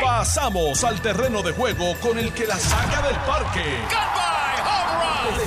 [0.00, 3.64] Pasamos al terreno de juego con el que la saca del parque.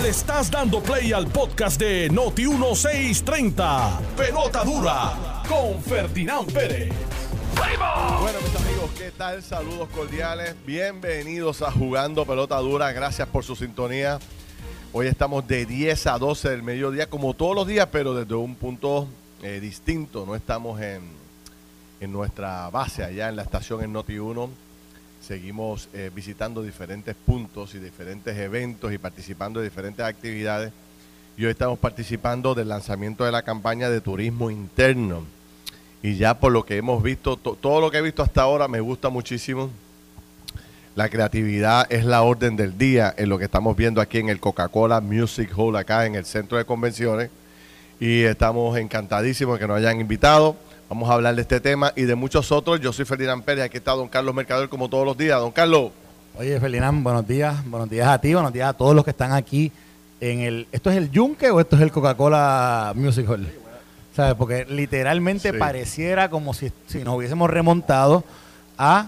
[0.02, 4.00] Le estás dando play al podcast de Noti 1630.
[4.18, 6.94] Pelota dura con Ferdinand Pérez.
[7.56, 9.42] Bueno, mis amigos, ¿qué tal?
[9.42, 10.56] Saludos cordiales.
[10.66, 12.92] Bienvenidos a Jugando Pelota Dura.
[12.92, 14.20] Gracias por su sintonía.
[14.92, 18.56] Hoy estamos de 10 a 12 del mediodía, como todos los días, pero desde un
[18.56, 19.08] punto
[19.42, 20.26] eh, distinto.
[20.26, 21.02] No estamos en,
[22.00, 24.50] en nuestra base allá en la estación en Noti 1.
[25.22, 30.72] Seguimos eh, visitando diferentes puntos y diferentes eventos y participando de diferentes actividades.
[31.38, 35.24] Y hoy estamos participando del lanzamiento de la campaña de turismo interno.
[36.04, 38.68] Y ya por lo que hemos visto, to- todo lo que he visto hasta ahora
[38.68, 39.70] me gusta muchísimo.
[40.96, 44.40] La creatividad es la orden del día en lo que estamos viendo aquí en el
[44.40, 47.32] Coca-Cola Music Hall, acá en el centro de convenciones.
[48.00, 50.56] Y estamos encantadísimos de que nos hayan invitado.
[50.90, 52.80] Vamos a hablar de este tema y de muchos otros.
[52.80, 55.40] Yo soy Ferdinand Pérez, aquí está don Carlos Mercader como todos los días.
[55.40, 55.92] Don Carlos,
[56.38, 57.66] Oye, Ferdinand, buenos días.
[57.66, 59.72] Buenos días a ti, buenos días a todos los que están aquí
[60.20, 60.68] en el...
[60.74, 63.48] ¿Esto es el Yunque o esto es el Coca-Cola Music Hall?
[64.16, 64.36] ¿Sabes?
[64.36, 65.58] Porque literalmente Sí.
[65.58, 68.24] pareciera como si, si nos hubiésemos remontado
[68.78, 69.08] a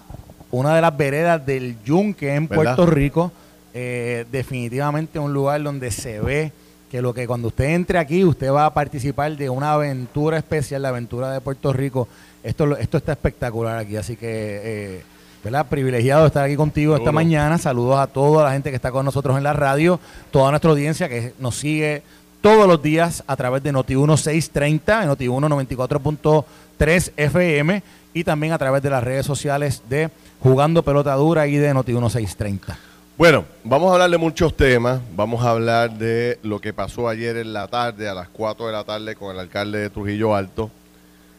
[0.52, 2.76] una de las veredas del Yunque en ¿Verdad?
[2.78, 3.32] Puerto Rico.
[3.74, 6.52] Eh, definitivamente un lugar donde se ve
[6.90, 10.82] que lo que cuando usted entre aquí, usted va a participar de una aventura especial,
[10.82, 12.08] la aventura de Puerto Rico.
[12.44, 15.04] Esto, esto está espectacular aquí, así que, eh,
[15.44, 15.68] ¿verdad?
[15.68, 17.58] Privilegiado de estar aquí contigo esta mañana.
[17.58, 20.00] Saludos a toda la gente que está con nosotros en la radio,
[20.32, 22.04] toda nuestra audiencia que nos sigue
[22.42, 26.46] todos los días a través de Noti1 630, en Noti1
[26.80, 31.58] 94.3 FM y también a través de las redes sociales de Jugando Pelota Dura y
[31.58, 32.87] de Noti1 630.
[33.18, 35.02] Bueno, vamos a hablar de muchos temas.
[35.16, 38.72] Vamos a hablar de lo que pasó ayer en la tarde, a las 4 de
[38.72, 40.70] la tarde, con el alcalde de Trujillo Alto,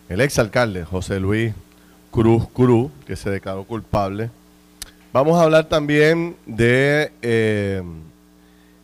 [0.08, 1.54] el exalcalde José Luis
[2.10, 4.28] Cruz Cruz, que se declaró culpable.
[5.12, 7.80] Vamos a hablar también de eh,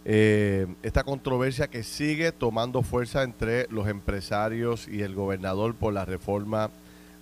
[0.05, 6.05] eh, esta controversia que sigue tomando fuerza entre los empresarios y el gobernador por la
[6.05, 6.71] reforma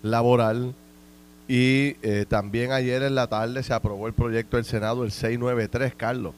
[0.02, 0.74] laboral.
[1.54, 5.94] Y eh, también ayer en la tarde se aprobó el proyecto del Senado, el 693,
[5.94, 6.32] Carlos.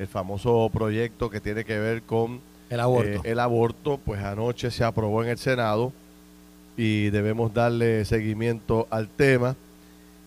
[0.00, 3.08] El famoso proyecto que tiene que ver con El aborto.
[3.08, 5.92] eh, el aborto, pues anoche se aprobó en el Senado
[6.76, 9.54] y debemos darle seguimiento al tema.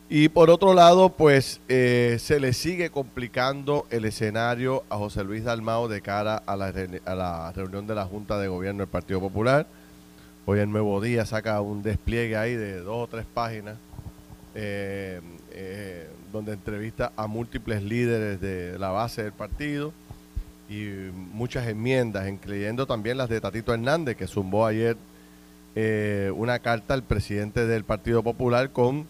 [0.07, 5.43] Y por otro lado, pues eh, se le sigue complicando el escenario a José Luis
[5.43, 6.71] Dalmao de cara a la,
[7.03, 9.67] a la reunión de la Junta de Gobierno del Partido Popular.
[10.45, 13.75] Hoy el Nuevo Día saca un despliegue ahí de dos o tres páginas
[14.55, 19.93] eh, eh, donde entrevista a múltiples líderes de la base del partido
[20.69, 20.85] y
[21.33, 24.95] muchas enmiendas, incluyendo también las de Tatito Hernández, que zumbó ayer
[25.75, 29.07] eh, una carta al presidente del Partido Popular con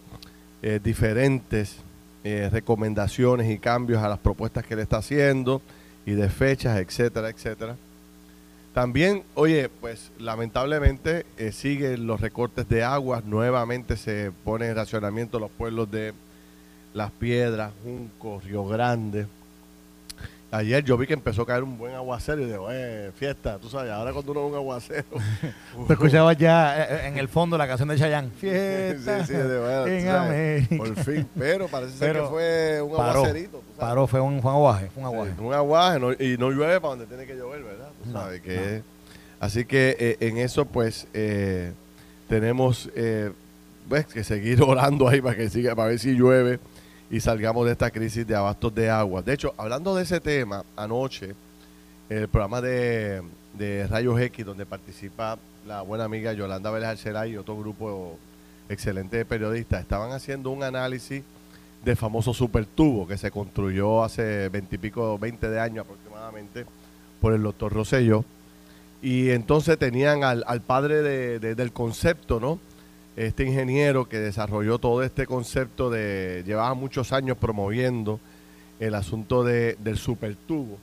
[0.62, 1.78] eh, diferentes
[2.22, 5.60] eh, recomendaciones y cambios a las propuestas que le está haciendo
[6.06, 7.76] y de fechas, etcétera, etcétera.
[8.72, 15.38] También, oye, pues lamentablemente eh, siguen los recortes de aguas, nuevamente se pone en racionamiento
[15.38, 16.14] los pueblos de
[16.94, 19.26] Las Piedras, Junco, Río Grande.
[20.54, 23.70] Ayer yo vi que empezó a caer un buen aguacero y digo, eh, fiesta, tú
[23.70, 25.04] sabes, ahora cuando uno ve un aguacero.
[25.86, 28.30] Tú escuchabas ya eh, en el fondo la canción de Chayanne.
[28.38, 30.76] Fiesta Sí, sí, de verdad, en América.
[30.76, 33.58] Por fin, pero parece ser Pero que fue un paró, aguacerito.
[33.60, 33.78] tú sabes.
[33.80, 35.32] Paró, fue un, fue un aguaje, fue un aguaje.
[35.38, 37.88] Sí, un aguaje no- y no llueve para donde tiene que llover, ¿verdad?
[38.04, 38.60] Tú No, sabes que no.
[38.62, 38.82] es-
[39.40, 41.72] Así que eh, en eso, pues, eh,
[42.28, 43.32] tenemos eh,
[43.88, 46.60] pues, que seguir orando ahí para que siga, para ver si llueve
[47.12, 49.22] y salgamos de esta crisis de abastos de agua.
[49.22, 51.34] De hecho, hablando de ese tema, anoche,
[52.08, 57.36] el programa de, de Rayos X, donde participa la buena amiga Yolanda Vélez Arcelay y
[57.36, 58.18] otro grupo
[58.68, 61.22] excelente de periodistas, estaban haciendo un análisis
[61.84, 66.64] del famoso supertubo que se construyó hace veintipico, veinte de años aproximadamente
[67.20, 68.24] por el doctor Rosselló.
[69.02, 72.58] Y entonces tenían al, al padre de- de- del concepto, ¿no?
[73.16, 78.18] Este ingeniero que desarrolló todo este concepto de, llevaba muchos años promoviendo
[78.80, 80.78] el asunto de, del supertubo.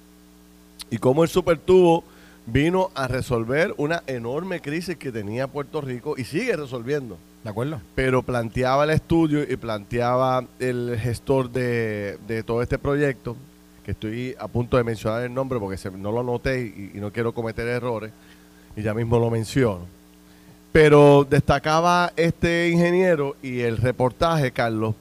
[0.92, 2.04] Y cómo el supertubo
[2.46, 7.80] vino a resolver una enorme crisis que tenía Puerto Rico y sigue resolviendo ¿De acuerdo?
[7.96, 13.36] pero planteaba el estudio y planteaba el gestor de, de todo este proyecto,
[13.84, 17.00] que estoy a punto de mencionar el nombre porque se- no lo anoté y, y
[17.00, 18.12] no quiero cometer errores,
[18.76, 19.86] y ya mismo lo menciono.
[20.72, 24.96] Pero destacaba este ingeniero y el reportaje, Carlos,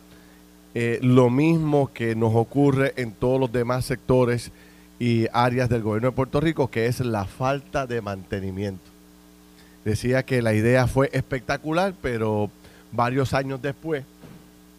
[0.74, 4.50] eh, lo mismo que nos ocurre en todos los demás sectores
[4.98, 8.84] y áreas del gobierno de Puerto Rico, que es la falta de mantenimiento.
[9.84, 12.50] Decía que la idea fue espectacular, pero
[12.92, 14.04] varios años después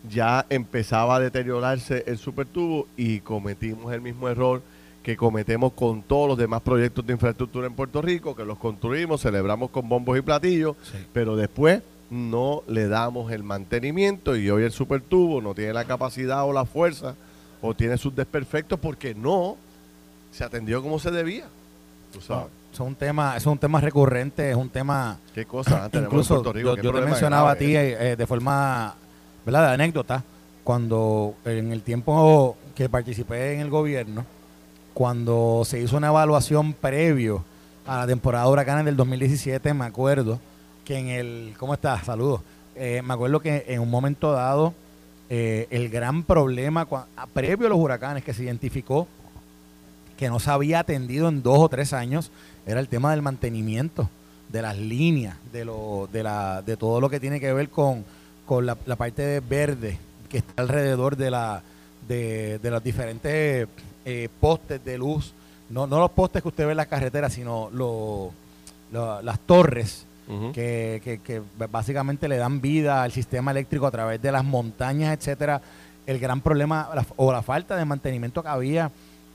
[0.09, 4.61] ya empezaba a deteriorarse el supertubo y cometimos el mismo error
[5.09, 9.19] que cometemos con todos los demás proyectos de infraestructura en Puerto Rico, que los construimos,
[9.19, 10.75] celebramos con bombos y platillos,
[11.11, 16.45] pero después no le damos el mantenimiento y hoy el supertubo no tiene la capacidad
[16.45, 17.15] o la fuerza
[17.59, 19.57] o tiene sus desperfectos porque no
[20.31, 21.47] se atendió como se debía.
[22.13, 22.45] Tú sabes.
[22.71, 25.17] es un tema, es un tema recurrente, es un tema.
[25.33, 25.89] ¿Qué cosa?
[25.91, 28.93] Incluso yo, te mencionaba a ti eh, de forma,
[29.43, 29.69] ¿verdad?
[29.69, 30.23] De anécdota,
[30.63, 34.23] cuando en el tiempo que participé en el gobierno,
[34.93, 37.43] cuando se hizo una evaluación previo
[37.85, 40.39] a la temporada de huracanes del 2017, me acuerdo
[40.85, 42.05] que en el, ¿cómo estás?
[42.05, 42.41] Saludos.
[42.75, 44.73] Eh, me acuerdo que en un momento dado,
[45.29, 46.87] eh, el gran problema
[47.33, 49.07] previo a los huracanes que se identificó
[50.17, 52.29] que no se había atendido en dos o tres años
[52.65, 54.09] era el tema del mantenimiento
[54.49, 58.03] de las líneas, de, lo, de, la, de todo lo que tiene que ver con,
[58.45, 59.97] con la, parte de verde
[60.27, 61.61] que está alrededor de, la,
[62.07, 63.67] de, de los diferentes
[64.09, 65.33] eh, postes de luz,
[65.69, 67.69] no, no los postes que usted ve en las carreteras, sino
[68.91, 70.05] las torres
[70.53, 71.41] que, que, que,
[71.71, 75.61] básicamente le dan vida al sistema eléctrico a través de las montañas, etcétera.
[76.07, 78.91] El gran problema o la falta de mantenimiento que había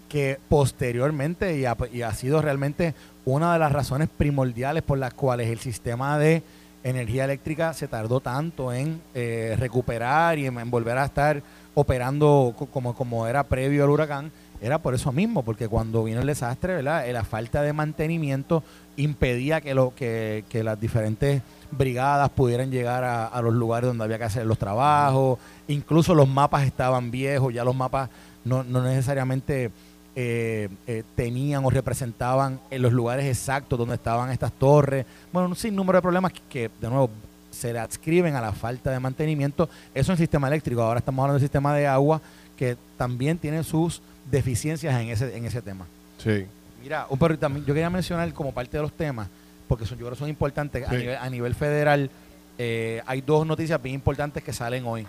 [0.08, 1.64] que posteriormente y
[2.02, 2.94] ha, sido realmente
[3.24, 6.42] una de las razones primordiales por las cuales el sistema de
[6.82, 11.42] energía eléctrica se tardó tanto en eh, recuperar y en, volver a estar
[11.74, 14.30] operando como, como era previo al huracán,
[14.64, 17.06] era por eso mismo, porque cuando vino el desastre, ¿verdad?
[17.06, 18.62] Eh, la falta de mantenimiento
[18.96, 24.24] impedía que, lo, que, las diferentes brigadas pudieran llegar a, los lugares donde había que
[24.24, 25.38] hacer los trabajos,
[25.68, 28.08] incluso los mapas estaban viejos, ya los mapas
[28.44, 29.70] no, no necesariamente
[30.16, 35.04] eh, eh, tenían o representaban en los lugares exactos donde estaban estas torres.
[35.30, 37.10] Bueno, un sinnúmero de problemas que, de nuevo,
[37.50, 39.68] se le adscriben a la falta de mantenimiento.
[39.94, 40.82] Eso en el sistema eléctrico.
[40.82, 42.22] Ahora estamos hablando del sistema de agua,
[42.56, 45.86] que también tiene sus deficiencias en ese, en ese tema.
[46.18, 46.46] Sí.
[46.82, 49.28] Mira, un también, yo quería mencionar como parte de los temas,
[49.68, 50.86] porque son, yo creo que son importantes.
[50.86, 52.10] A, nivel, federal,
[52.58, 55.06] eh, hay dos noticias bien importantes que salen hoy.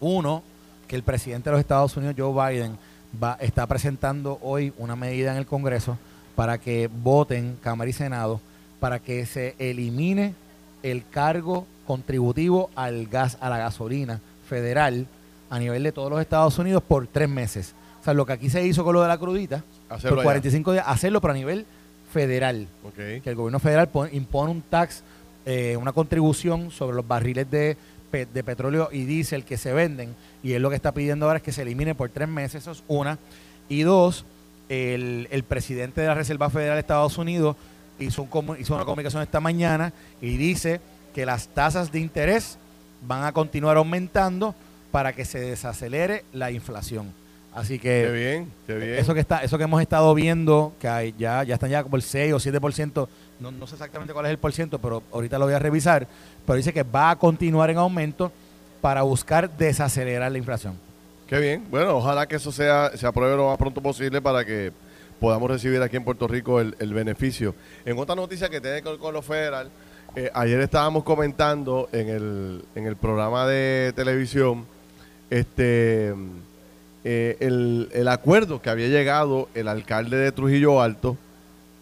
[0.00, 0.42] Uno,
[0.86, 2.78] que el presidente de los Estados Unidos, Joe Biden,
[3.22, 5.98] va, está presentando hoy una medida en el Congreso
[6.36, 8.40] para que voten Cámara y Senado
[8.84, 10.34] para que se elimine
[10.82, 15.06] el cargo contributivo al gas, a la gasolina federal
[15.48, 17.74] a nivel de todos los Estados Unidos por tres meses.
[18.04, 20.84] O sea, lo que aquí se hizo con lo de la crudita, por 45 días,
[20.86, 21.64] hacerlo pero a nivel
[22.12, 22.68] federal.
[22.94, 25.02] Que el gobierno federal impone un tax,
[25.46, 27.76] eh, una contribución sobre los barriles de
[28.22, 31.42] de petróleo y diésel que se venden y él lo que está pidiendo ahora es
[31.42, 33.18] que se elimine por tres meses, eso es una.
[33.68, 34.24] Y dos,
[34.68, 37.56] el, presidente de la Reserva Federal de Estados Unidos
[37.98, 40.80] hizo, un, hizo una comunicación esta mañana y dice
[41.14, 42.58] que las tasas de interés
[43.02, 44.54] van a continuar aumentando
[44.92, 47.12] para que se desacelere la inflación.
[47.54, 48.98] Así que bien, qué bien.
[48.98, 51.94] eso que está, eso que hemos estado viendo, que hay, ya, ya están ya como
[51.94, 53.08] el 6 o 7%,
[53.38, 56.06] no, no sé exactamente cuál es el por ciento, pero ahorita lo voy a revisar,
[56.44, 58.32] pero dice que va a continuar en aumento
[58.80, 60.74] para buscar desacelerar la inflación.
[61.28, 61.64] Qué bien.
[61.70, 64.72] Bueno, ojalá que eso sea se apruebe lo más pronto posible para que
[65.20, 67.54] podamos recibir aquí en Puerto Rico el, beneficio.
[67.84, 69.70] En otra noticia que tiene que ver con lo federal,
[70.16, 74.66] eh, ayer estábamos comentando en el, en el programa de televisión
[75.30, 76.14] este
[77.04, 81.16] eh, el, el, acuerdo que había llegado el alcalde de Trujillo Alto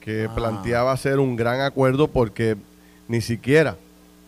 [0.00, 0.34] que ah.
[0.34, 2.56] planteaba ser un gran acuerdo porque
[3.08, 3.76] ni siquiera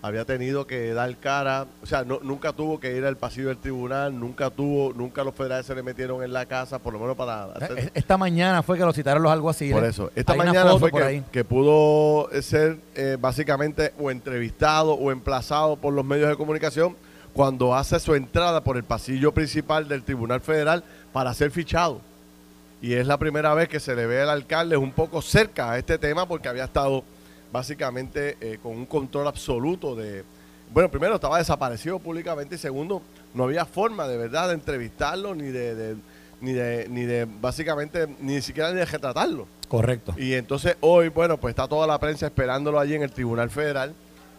[0.04, 3.56] había tenido que dar cara, o sea, no, nunca tuvo que ir al pasillo del
[3.56, 7.16] tribunal, nunca tuvo, nunca los federales se le metieron en la casa, por lo menos
[7.16, 9.74] para eh, Esta mañana fue que lo citaron los alguaciles.
[9.74, 15.76] Por eso, esta mañana fue que, que, pudo ser eh, básicamente o entrevistado o emplazado
[15.76, 16.94] por los medios de comunicación
[17.34, 22.00] cuando hace su entrada por el pasillo principal del Tribunal Federal para ser fichado
[22.84, 25.78] y es la primera vez que se le ve al alcalde un poco cerca a
[25.78, 27.02] este tema porque había estado
[27.50, 30.22] básicamente eh, con un control absoluto de...
[30.70, 33.00] Bueno, primero estaba desaparecido públicamente y segundo,
[33.32, 35.96] no había forma de verdad de entrevistarlo ni de,
[36.42, 39.46] ni de ni de básicamente ni siquiera ni de retratarlo.
[39.66, 40.14] Correcto.
[40.18, 43.94] Y entonces hoy, bueno, pues está toda la prensa esperándolo allí en el Tribunal Federal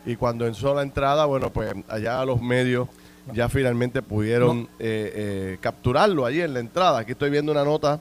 [0.05, 2.87] y cuando entró la entrada, bueno, pues allá los medios
[3.33, 6.99] ya finalmente pudieron eh, eh, capturarlo allí en la entrada.
[6.99, 7.99] Aquí estoy viendo una nota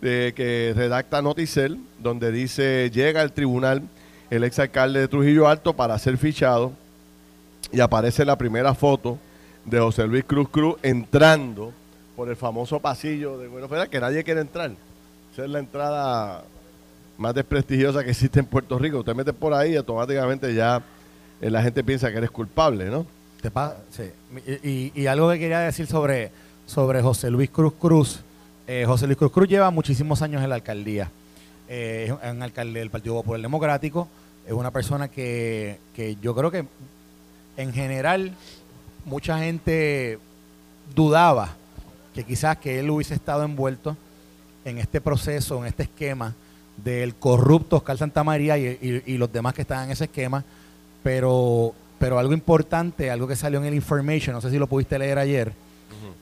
[0.00, 3.82] de, que redacta Noticel, donde dice, llega al tribunal
[4.30, 6.72] el exalcalde de Trujillo Alto para ser fichado
[7.72, 9.18] y aparece la primera foto
[9.64, 11.72] de José Luis Cruz Cruz entrando
[12.14, 14.70] por el famoso pasillo de Buenos Aires, que nadie quiere entrar.
[15.32, 16.44] Esa es la entrada
[17.16, 18.98] más desprestigiosa que existe en Puerto Rico.
[18.98, 20.82] Usted mete por ahí y automáticamente ya
[21.40, 23.06] la gente piensa que eres culpable, ¿no?
[23.40, 23.50] Te
[23.90, 24.10] sí.
[24.64, 26.32] y, y, algo que quería decir sobre,
[26.66, 28.20] sobre José Luis Cruz Cruz.
[28.66, 31.10] Eh, José Luis Cruz Cruz lleva muchísimos años en la alcaldía.
[31.68, 34.08] Eh, es un alcalde del Partido Popular Democrático.
[34.46, 36.64] Es una persona que, que yo creo que
[37.56, 38.32] en general
[39.04, 40.18] mucha gente
[40.94, 41.54] dudaba
[42.14, 43.96] que quizás que él hubiese estado envuelto
[44.64, 46.34] en este proceso, en este esquema
[46.76, 50.44] del corrupto Oscar Santamaría y, y, los demás que estaban en ese esquema,
[51.08, 54.98] pero, pero algo importante, algo que salió en el information, no sé si lo pudiste
[54.98, 55.54] leer ayer,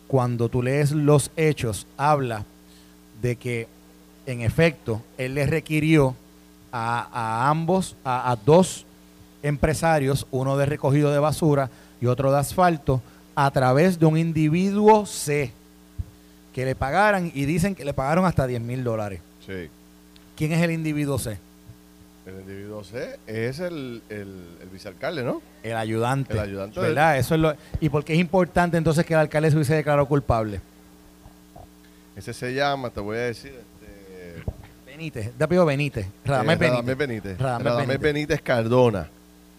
[0.07, 2.45] cuando tú lees los hechos, habla
[3.21, 3.66] de que
[4.26, 6.14] en efecto él le requirió
[6.71, 8.87] a, ambos, a dos
[9.43, 11.69] empresarios, uno de recogido de basura
[12.00, 13.02] y otro de asfalto,
[13.35, 15.50] a través de un individuo C,
[16.55, 19.21] que le pagaran y dicen que le pagaron hasta 10 mil dólares.
[19.45, 19.69] Sí.
[20.37, 21.40] ¿Quién es el individuo C?
[22.26, 25.40] El individuo C es el, el, vicealcalde, ¿no?
[25.62, 26.33] El ayudante.
[26.33, 26.80] El ayudante.
[26.80, 27.18] ¿Verdad?
[27.18, 30.06] Eso es lo, ¿Y por qué es importante entonces que el alcalde se hubiese declarado
[30.06, 30.61] culpable?
[32.16, 34.42] Ese se llama, te voy a decir, este...
[34.85, 36.06] Benítez, de apellido Benítez.
[36.25, 36.97] Radamés Benítez.
[36.97, 37.38] Benítez.
[37.38, 39.09] Radamés Benítez Cardona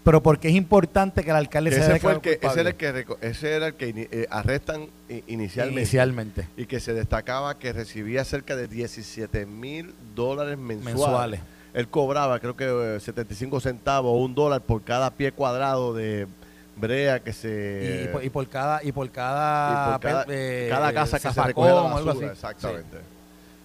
[0.08, 2.76] pero porque es importante que el alcalde ese se fue el que, ese era el
[2.76, 4.88] que ese era el que eh, arrestan
[5.28, 11.42] inicialmente, inicialmente y que se destacaba que recibía cerca de 17 mil dólares mensuales.
[11.74, 16.28] Él cobraba creo que 75 eh, centavos o un dólar por cada pie cuadrado de
[16.76, 21.70] brea que se y, por, cada y por cada cada, eh, casa que se recoge
[21.70, 22.98] la basura, exactamente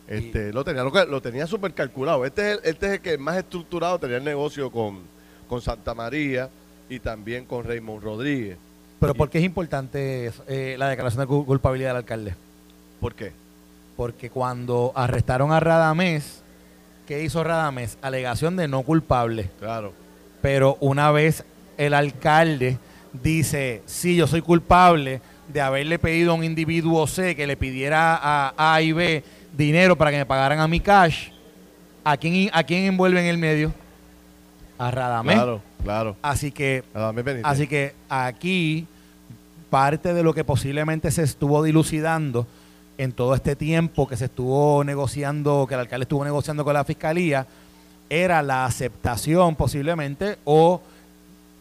[0.08, 3.36] este lo tenía lo, tenía súper calculado este es el, este es el que más
[3.36, 5.00] estructurado tenía el negocio con
[5.52, 6.48] con Santa María
[6.88, 8.56] y también con Raymond Rodríguez.
[9.00, 12.34] Pero ¿por qué es importante eh, la declaración de culpabilidad del alcalde?
[13.00, 13.32] ¿Por qué?
[13.96, 16.41] Porque cuando arrestaron a Radamés,
[17.06, 17.98] ¿qué hizo Radamés?
[18.02, 19.50] Alegación de no culpable.
[19.58, 19.92] Claro.
[20.40, 21.44] Pero una vez
[21.78, 22.78] el alcalde
[23.22, 25.20] dice, sí, yo soy culpable
[25.52, 29.24] de haberle pedido a un individuo C que le pidiera a A y B
[29.56, 31.28] dinero para que me pagaran a mi cash,
[32.04, 33.72] ¿a quién, a quién envuelve en el medio?
[34.82, 35.36] a Radamés.
[35.36, 36.16] Claro, claro.
[36.22, 36.82] Así que,
[37.44, 38.86] así que aquí
[39.70, 42.46] parte de lo que posiblemente se estuvo dilucidando
[43.02, 46.84] en todo este tiempo que se estuvo negociando, que el alcalde estuvo negociando con la
[46.84, 47.46] fiscalía,
[48.08, 50.80] era la aceptación posiblemente o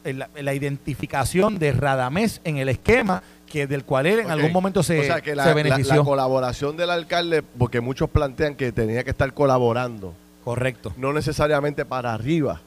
[0.03, 5.11] la, identificación de Radamés en el esquema que del cual él en algún momento se,
[5.11, 5.95] o que la, benefició.
[5.97, 10.13] la colaboración del alcalde, porque muchos plantean que tenía que estar colaborando.
[10.43, 10.93] Correcto.
[10.97, 12.61] No necesariamente para arriba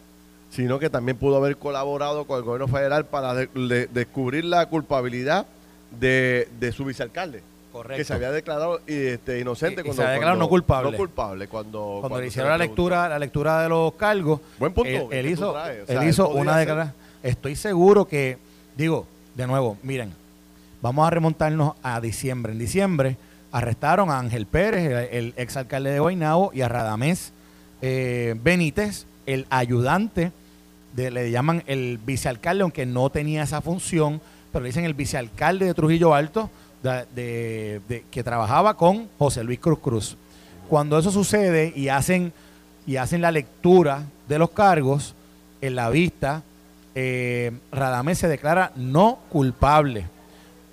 [0.54, 5.46] sino que también pudo haber colaborado con el gobierno federal para descubrir la culpabilidad
[5.90, 7.42] de, su vicealcalde.
[7.74, 7.96] Correcto.
[7.96, 10.92] Que se había declarado este, inocente cuando, se había declarado no culpable.
[10.92, 14.40] No culpable cuando, cuando, le hicieron la lectura, la lectura de los cargos.
[14.60, 15.10] Buen punto.
[15.10, 16.94] Él, hizo, él hizo una declaración.
[17.20, 18.38] Estoy seguro que,
[18.76, 20.12] digo, de nuevo, miren,
[20.80, 22.52] vamos a remontarnos a diciembre.
[22.52, 23.16] En diciembre
[23.50, 27.32] arrestaron a Ángel Pérez, el, exalcalde de Guaynabo, y a Radamés
[27.82, 30.30] eh, Benítez, el ayudante
[30.94, 34.20] le llaman el vicealcalde, aunque no tenía esa función,
[34.52, 36.50] pero le dicen el vicealcalde de Trujillo Alto,
[37.14, 40.16] de, que trabajaba con José Luis Cruz Cruz.
[40.68, 42.32] Cuando eso sucede y hacen,
[42.86, 45.14] y hacen la lectura de los cargos
[45.60, 46.42] en la vista,
[46.94, 50.06] eh, Radamés se declara no culpable.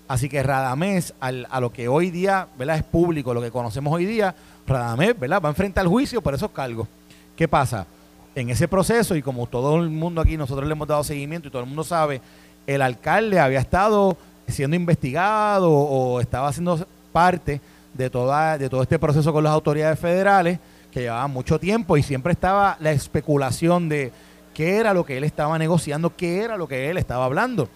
[0.08, 2.78] Así que Radamés, a lo que hoy día ¿verdad?
[2.78, 4.36] es público, lo que conocemos hoy día,
[4.68, 5.42] Radamés ¿verdad?
[5.42, 6.88] va a enfrentar al juicio por esos cargos.
[7.36, 7.88] ¿Qué pasa?
[8.36, 11.52] en ese proceso, y como todo el mundo aquí, nosotros le hemos dado seguimiento y
[11.52, 12.22] todo el mundo sabe,
[12.68, 14.18] el alcalde había estado
[14.52, 17.62] siendo investigado o estaba haciendo parte
[17.94, 20.60] de, toda, de todo este proceso con las autoridades federales,
[20.92, 24.12] que llevaba mucho tiempo y siempre estaba la especulación de
[24.54, 27.70] qué era lo que él estaba negociando, qué era lo que él estaba hablando.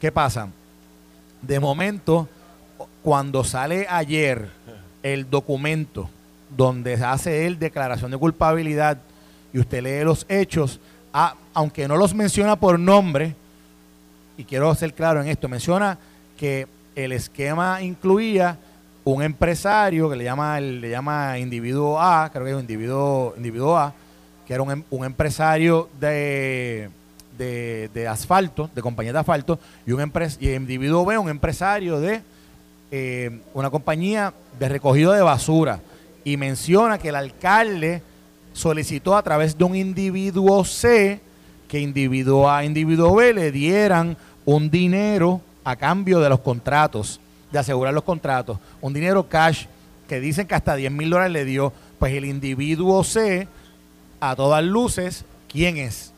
[0.00, 0.48] ¿Qué pasa?
[1.42, 2.28] De momento,
[3.02, 4.48] cuando sale ayer
[5.02, 6.10] el documento
[6.56, 8.98] donde hace él declaración de culpabilidad
[9.52, 10.80] y usted lee los hechos,
[11.54, 13.34] aunque no los menciona por nombre,
[14.38, 15.98] y quiero ser claro en esto, menciona
[16.36, 18.56] que el esquema incluía
[19.04, 23.76] un empresario que le llama, le llama individuo A, creo que es un individuo, individuo
[23.76, 23.92] A,
[24.46, 26.88] que era un, em, empresario de,
[27.36, 32.22] de, asfalto, de compañía de asfalto, y un y individuo B, un empresario de
[32.92, 35.80] eh, una compañía de recogido de basura.
[36.24, 38.02] Y menciona que el alcalde
[38.52, 41.20] solicitó a través de un individuo C
[41.68, 47.20] que individuo A, individuo B le dieran un dinero a cambio de los contratos,
[47.52, 49.66] de asegurar los contratos, un dinero cash
[50.08, 53.46] que dicen que hasta 10 mil dólares le dio, pues el individuo C,
[54.20, 56.12] a todas luces, ¿quién es?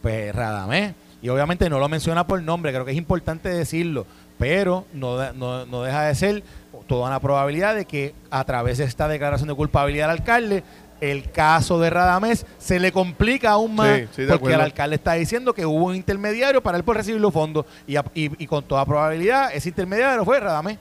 [0.00, 0.94] Pues Radamés.
[1.20, 4.06] y obviamente no lo menciona por nombre, creo que es importante decirlo,
[4.38, 6.44] pero no, no, no deja de ser
[6.86, 10.62] toda una probabilidad de que a través de esta declaración de culpabilidad al alcalde
[11.00, 15.66] el caso de Radamés se le complica aún más porque el alcalde está diciendo que
[15.66, 19.68] hubo un intermediario para él por recibir los fondos y, y, con toda probabilidad ese
[19.68, 20.78] intermediario fue Radamés.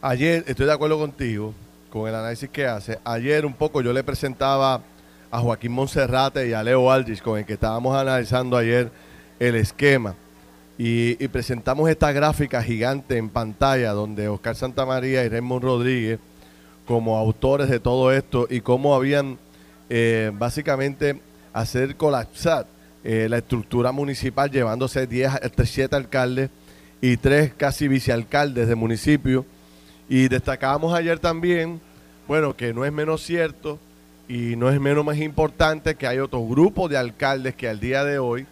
[0.00, 1.54] Ayer, estoy de acuerdo contigo
[1.90, 2.98] con el análisis que hace.
[3.04, 4.82] Ayer un poco yo le presentaba
[5.30, 8.90] a Joaquín Monserrate y a Leo Aldrich con el que estábamos analizando ayer
[9.38, 10.14] el esquema.
[10.78, 16.18] Y, y presentamos esta gráfica gigante en pantalla donde Oscar Santamaría y Raymond Rodríguez
[16.92, 19.38] como autores de todo esto y cómo habían
[19.88, 21.22] eh, básicamente
[21.54, 22.66] hacer colapsar
[23.02, 25.32] eh, la estructura municipal llevándose 10,
[25.64, 26.50] 7 alcaldes
[27.00, 29.46] y 3 casi vicealcaldes de municipio.
[30.06, 31.80] Y destacábamos ayer también,
[32.28, 33.78] bueno, que no es menos cierto
[34.28, 38.04] y no es menos más importante que hay otro grupo de alcaldes que al día
[38.04, 38.44] de hoy,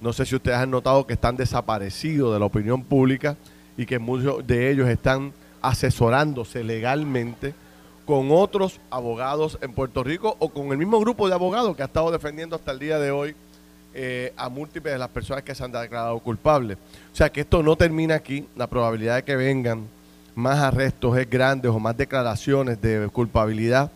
[0.00, 3.36] no sé si ustedes han notado que están desaparecidos de la opinión pública
[3.76, 5.32] y que muchos de ellos están
[5.62, 7.54] asesorándose legalmente
[8.04, 11.86] con otros abogados en Puerto Rico o con el mismo grupo de abogados que ha
[11.86, 13.34] estado defendiendo hasta el día de hoy
[13.94, 16.76] eh, a múltiples de las personas que se han declarado culpables.
[17.12, 19.88] O sea que esto no termina aquí, la probabilidad de que vengan
[20.34, 23.90] más arrestos es grande o más declaraciones de culpabilidad.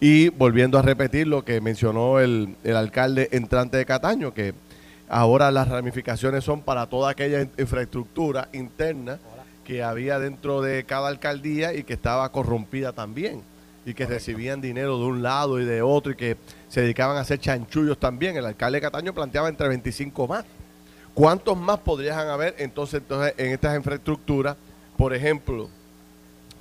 [0.00, 4.54] Y volviendo a repetir lo que mencionó el, el alcalde entrante de Cataño, que
[5.08, 9.18] ahora las ramificaciones son para toda aquella infraestructura interna
[9.68, 13.42] que había dentro de cada alcaldía y que estaba corrompida también
[13.84, 16.38] y que recibían dinero de un lado y de otro y que
[16.70, 18.34] se dedicaban a hacer chanchullos también.
[18.38, 20.46] El alcalde Cataño planteaba entre 25 más.
[21.12, 24.56] ¿Cuántos más podrían haber entonces, entonces en estas infraestructuras?
[24.96, 25.68] Por ejemplo,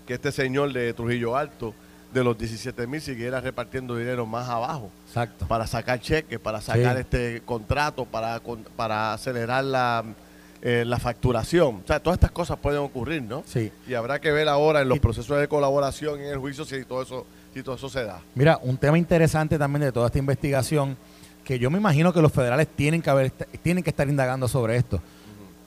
[0.05, 1.73] que este señor de Trujillo Alto,
[2.13, 4.91] de los 17 mil, siguiera repartiendo dinero más abajo.
[5.07, 5.47] Exacto.
[5.47, 8.41] Para sacar cheques, para sacar este contrato, para,
[8.75, 10.03] para acelerar la
[10.61, 11.81] eh, la facturación.
[11.83, 13.43] O sea, todas estas cosas pueden ocurrir, ¿no?
[13.45, 13.71] Sí.
[13.87, 17.01] Y habrá que ver ahora en los procesos de colaboración en el juicio si todo
[17.01, 18.21] eso si todo eso se da.
[18.35, 20.97] Mira, un tema interesante también de toda esta investigación
[21.43, 24.77] que yo me imagino que los federales tienen que haber tienen que estar indagando sobre
[24.77, 25.01] esto.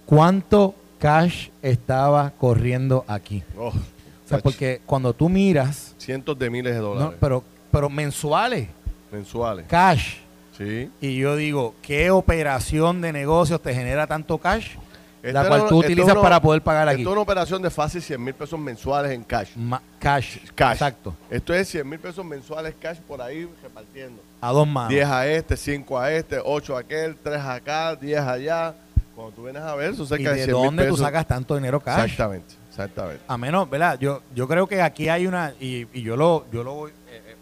[0.07, 3.42] ¿Cuánto cash estaba corriendo aquí?
[3.57, 7.16] Oh, o sea, porque cuando tú miras cientos de miles de dólares.
[7.20, 8.68] pero pero mensuales.
[9.12, 9.66] Mensuales.
[9.66, 10.16] Cash.
[10.61, 10.90] Sí.
[11.01, 14.77] Y yo digo, ¿qué operación de negocios te genera tanto cash?
[15.23, 17.03] la cual tú utilizas para poder pagar aquí.
[17.03, 19.51] Esto es una operación de fácil 100 mil pesos mensuales en cash.
[19.99, 20.38] cash.
[20.55, 20.73] Cash.
[20.73, 21.14] Exacto.
[21.31, 24.23] Esto es 100 mil pesos mensuales cash por ahí repartiendo.
[24.40, 24.90] A dos manos.
[24.90, 28.75] 10 a este, 5 a este, 8 a aquel, 3 acá, 10 allá.
[29.14, 31.81] Cuando tú vienes a ver, eso cerca ¿Y de, de dónde tú sacas tanto dinero
[31.81, 32.05] cash?
[32.05, 33.23] Exactamente, exactamente.
[33.29, 33.99] A menos, ¿verdad?
[34.01, 37.23] Yo, yo creo que aquí hay una, y, y yo lo, yo lo voy, eh,
[37.27, 37.37] eh,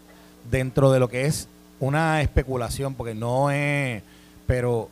[0.49, 1.47] dentro de lo que es
[1.79, 4.01] una especulación, porque no es,
[4.45, 4.89] pero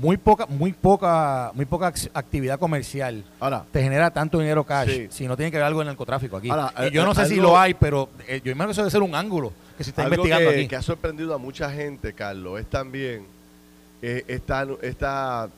[0.00, 5.26] muy poca, muy poca, muy poca actividad comercial ahora, te genera tanto dinero cash si
[5.26, 6.48] no tiene que ver algo en el narcotráfico aquí.
[6.48, 8.90] y yo no eh, sé si lo hay, pero eh, yo imagino que eso debe
[8.90, 10.68] ser un ángulo que se está investigando que, aquí.
[10.68, 13.26] que ha sorprendido a mucha gente, Carlos, es también
[14.02, 15.48] eh, esta, esta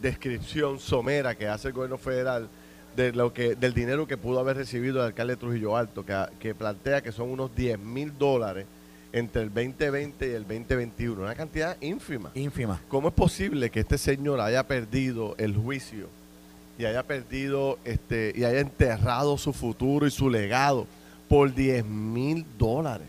[0.00, 2.48] descripción somera que hace el gobierno federal
[2.96, 6.54] de lo que del dinero que pudo haber recibido el alcalde Trujillo Alto, que, que
[6.54, 8.66] plantea que son unos 10 mil dólares
[9.14, 11.22] entre el 2020 y el 2021.
[11.22, 12.32] Una cantidad ínfima.
[12.34, 12.80] Ínfima.
[12.88, 16.08] ¿Cómo es posible que este señor haya perdido el juicio
[16.76, 20.88] y haya perdido este y haya enterrado su futuro y su legado
[21.28, 23.06] por 10 mil dólares?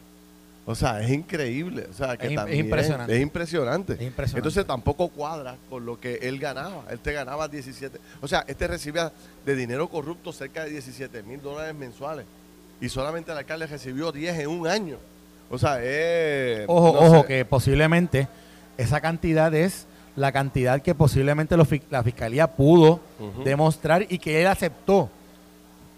[0.67, 1.87] O sea, es increíble.
[1.89, 3.15] O sea, que es, también impresionante.
[3.15, 3.93] Es, impresionante.
[3.93, 4.37] es impresionante.
[4.37, 6.83] Entonces tampoco cuadra con lo que él ganaba.
[6.91, 7.99] Él te ganaba 17.
[8.21, 9.11] O sea, este recibía
[9.43, 12.27] de dinero corrupto cerca de 17 mil dólares mensuales.
[12.79, 14.97] Y solamente el alcalde recibió 10 en un año.
[15.49, 18.27] O sea, eh, Ojo, ojo, que posiblemente
[18.77, 21.55] esa cantidad es la cantidad que posiblemente
[21.89, 22.99] la fiscalía pudo
[23.43, 25.09] demostrar y que él aceptó.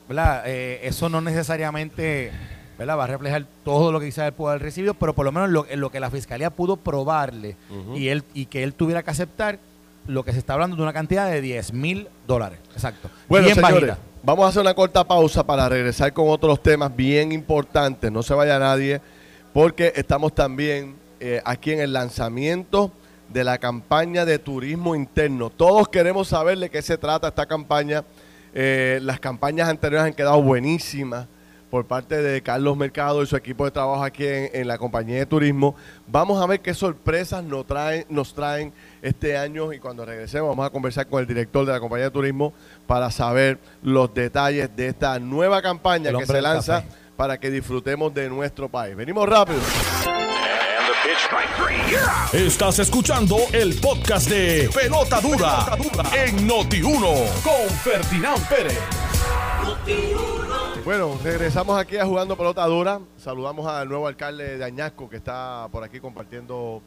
[0.08, 0.44] ¿verdad?
[0.46, 2.32] Eh, eso no necesariamente
[2.78, 2.98] ¿verdad?
[2.98, 5.50] va a reflejar todo lo que quizás él pudo haber recibido, pero por lo menos
[5.50, 7.56] lo, lo que la fiscalía pudo probarle
[7.94, 9.60] y, él, y que él tuviera que aceptar
[10.08, 12.60] lo que se está hablando de una cantidad de 10 mil dólares.
[12.74, 13.10] Exacto.
[13.28, 18.10] Bueno, señores, vamos a hacer una corta pausa para regresar con otros temas bien importantes.
[18.10, 19.02] No se vaya nadie
[19.58, 22.92] porque estamos también eh, aquí en el lanzamiento
[23.34, 25.50] de la campaña de turismo interno.
[25.50, 28.04] Todos queremos saber de qué se trata esta campaña.
[28.54, 31.26] Eh, las campañas anteriores han quedado buenísimas
[31.72, 35.26] por parte de Carlos Mercado y su equipo de trabajo aquí en, la compañía de
[35.26, 35.76] turismo.
[36.06, 40.68] Vamos a ver qué sorpresas nos traen, nos traen este año y cuando regresemos vamos
[40.68, 42.54] a conversar con el director de la compañía de turismo
[42.86, 46.84] para saber los detalles de esta nueva campaña que se lanza
[47.18, 48.96] para que disfrutemos de nuestro país.
[48.96, 49.60] Venimos rápido.
[52.32, 55.78] Estás escuchando el podcast de Pelota Dura,
[56.16, 58.80] en Noti1 con Ferdinand Pérez.
[60.86, 63.02] Bueno, regresamos aquí a Jugando Pelota Dura.
[63.18, 66.82] Saludamos al nuevo alcalde de Añasco que está por aquí compartiendo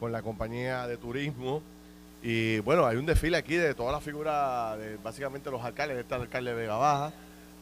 [0.00, 1.62] con la compañía de turismo.
[2.22, 5.98] Y bueno, hay un desfile aquí de todas las figuras, de básicamente los alcaldes.
[5.98, 7.12] Está el alcalde de Vega Baja,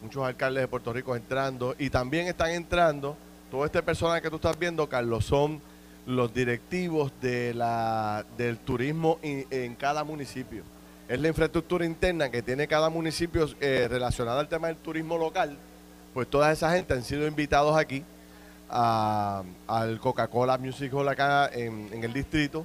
[0.05, 1.75] muchos alcaldes de Puerto Rico entrando.
[1.79, 3.17] Y también están entrando
[3.51, 5.61] todo este personaje que tú estás viendo, Carlos, son
[6.07, 10.63] los directivos de la, del turismo en cada municipio.
[11.07, 15.57] Es la infraestructura interna que tiene cada municipio eh, relacionada al tema del turismo local.
[16.15, 18.03] Pues toda esa gente han sido invitados aquí
[18.71, 22.65] al Coca-Cola Music Hall acá en, en, el distrito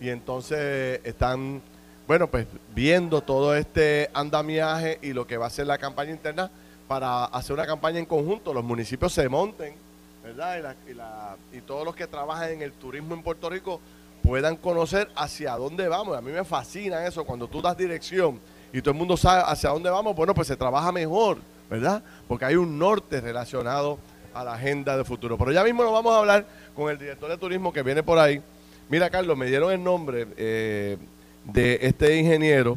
[0.00, 1.60] y entonces están,
[2.06, 6.50] bueno, pues viendo todo este andamiaje y lo que va a ser la campaña interna
[6.90, 8.52] para hacer una campaña en conjunto.
[8.52, 9.76] Los municipios se monten
[10.24, 10.74] ¿verdad?
[11.52, 13.80] Y, todos los que trabajan en el turismo en Puerto Rico
[14.24, 16.18] puedan conocer hacia dónde vamos.
[16.18, 18.40] A mí me fascina eso, cuando tú das dirección
[18.72, 21.38] y todo el mundo sabe hacia dónde vamos, bueno, pues se trabaja mejor,
[21.70, 22.02] ¿verdad?
[22.26, 24.00] Porque hay un norte relacionado
[24.34, 25.38] a la agenda de futuro.
[25.38, 28.18] Pero ya mismo nos vamos a hablar con el director de turismo que viene por
[28.18, 28.42] ahí.
[28.88, 30.98] Mira, Carlos, me dieron el nombre eh,
[31.44, 32.76] de este ingeniero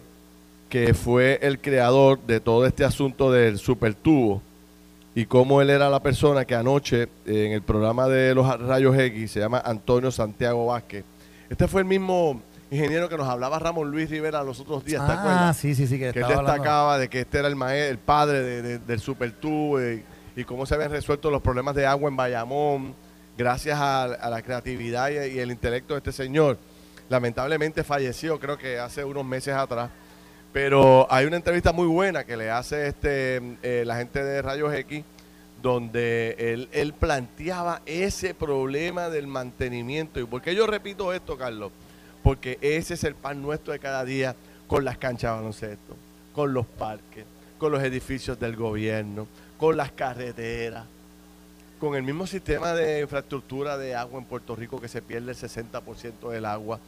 [0.74, 4.42] que fue el creador de todo este asunto del supertubo
[5.14, 9.34] y cómo él era la persona que anoche en el programa de los rayos X
[9.34, 11.06] se llama Antonio Santiago Vázquez.
[11.48, 15.12] Este fue el mismo ingeniero que nos hablaba Ramón Luis Rivera los otros días, ¿te
[15.12, 15.58] ah, acuerdas?
[15.58, 16.00] sí, sí, sí.
[16.00, 20.04] Que, él destacaba de que este era el, maestro, el padre del supertubo y,
[20.36, 22.96] y, cómo se habían resuelto los problemas de agua en Bayamón
[23.38, 26.58] gracias a, la creatividad y, el intelecto de este señor.
[27.10, 29.92] Lamentablemente falleció, creo que hace unos meses atrás.
[30.54, 34.72] Pero hay una entrevista muy buena que le hace este eh, la gente de Rayos
[34.76, 35.04] X,
[35.64, 40.20] donde él, él, planteaba ese problema del mantenimiento.
[40.20, 41.72] ¿Y por qué yo repito esto, Carlos?
[42.22, 44.36] Porque ese es el pan nuestro de cada día
[44.68, 45.96] con las canchas de baloncesto,
[46.36, 47.26] con los parques,
[47.58, 50.86] con los edificios del gobierno, con las carreteras,
[51.80, 55.38] con el mismo sistema de infraestructura de agua en Puerto Rico que se pierde el
[55.38, 56.80] 60% del agua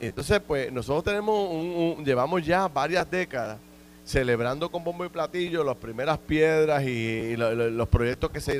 [0.00, 3.58] entonces, pues nosotros tenemos un, llevamos ya varias décadas
[4.04, 8.58] celebrando con bombo y platillo las primeras piedras y, los proyectos que se,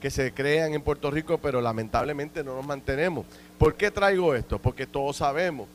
[0.00, 3.26] que se crean en Puerto Rico, pero lamentablemente no nos mantenemos.
[3.58, 4.58] ¿Por qué traigo esto?
[4.58, 5.68] Porque todos sabemos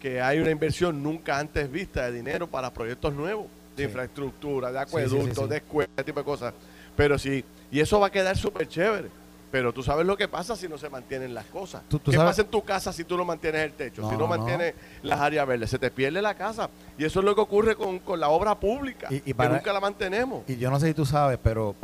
[0.00, 4.78] que hay una inversión nunca antes vista de dinero para proyectos nuevos, de infraestructura, de
[4.78, 6.54] acueductos, de escuelas, ese tipo de cosas.
[6.96, 9.08] Pero sí, y eso va a quedar súper chévere.
[9.50, 11.82] Pero tú sabes lo que pasa si no se mantienen las cosas.
[12.04, 14.08] ¿Qué pasa en tu casa si tú no mantienes el techo?
[14.08, 16.68] si no, mantienes las áreas verdes, se te pierde la casa.
[16.98, 20.42] Y eso es lo que ocurre con, la obra pública, y, que nunca la mantenemos.
[20.48, 21.74] Y yo no sé si tú sabes, pero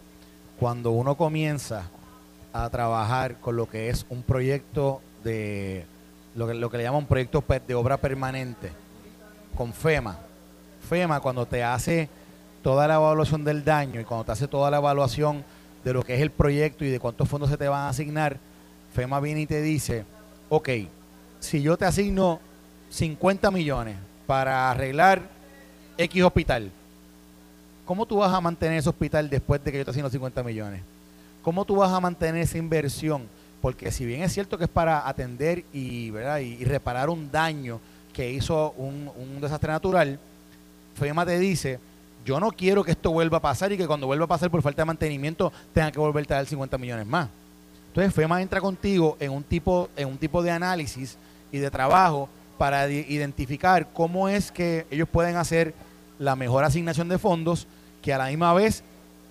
[0.59, 1.91] cuando uno comienza
[2.53, 5.87] a trabajar con lo que es un proyecto de,
[6.35, 8.71] lo que, lo que le llaman un proyecto de obra permanente,
[9.57, 10.19] con FEMA,
[10.89, 12.09] FEMA cuando te hace
[12.63, 15.45] toda la evaluación del daño y cuando te hace toda la evaluación
[15.85, 18.39] de lo que es el proyecto y de cuántos fondos se te van a asignar,
[18.95, 20.05] FEMA viene y te dice,
[20.49, 20.69] ok,
[21.41, 22.41] si yo te asigno
[22.91, 25.23] 50 millones para arreglar
[25.99, 26.71] X hospital,
[27.85, 30.81] ¿cómo tú vas a mantener ese hospital después de que yo te asigno 50 millones?
[31.43, 33.29] ¿Cómo tú vas a mantener esa inversión?
[33.61, 36.41] Porque si bien es cierto que es para atender y, ¿verdad?
[36.63, 37.81] reparar un daño
[38.15, 40.19] que hizo un, un desastre natural,
[40.95, 41.79] FEMA te dice,
[42.25, 44.63] yo no quiero que esto vuelva a pasar y que cuando vuelva a pasar por
[44.63, 47.29] falta de mantenimiento tenga que volver a dar 50 millones más.
[47.89, 51.17] Entonces FEMA entra contigo en un tipo, en un tipo de análisis
[51.53, 55.75] y de trabajo para identificar cómo es que ellos pueden hacer
[56.19, 57.67] la mejor asignación de fondos
[58.03, 58.83] que a la misma vez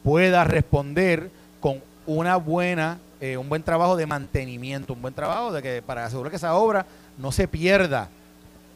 [0.03, 1.29] pueda responder
[1.59, 6.05] con una buena, eh, un buen trabajo de mantenimiento, un buen trabajo de que para
[6.05, 6.85] asegurar que esa obra
[7.17, 8.09] no se pierda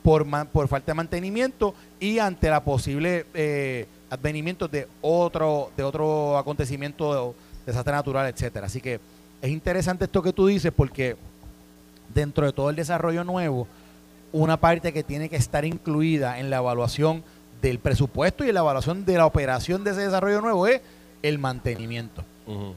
[0.03, 6.37] por, por falta de mantenimiento y ante la posible eh, advenimientos de otro, de otro
[6.37, 8.67] acontecimiento, de desastre natural, etcétera.
[8.67, 8.99] Así que
[9.41, 11.15] es interesante esto que tú dices porque
[12.13, 13.67] dentro de todo el desarrollo nuevo,
[14.31, 17.23] una parte que tiene que estar incluida en la evaluación
[17.61, 20.81] del presupuesto y en la evaluación de la operación de ese desarrollo nuevo es
[21.23, 22.23] el mantenimiento.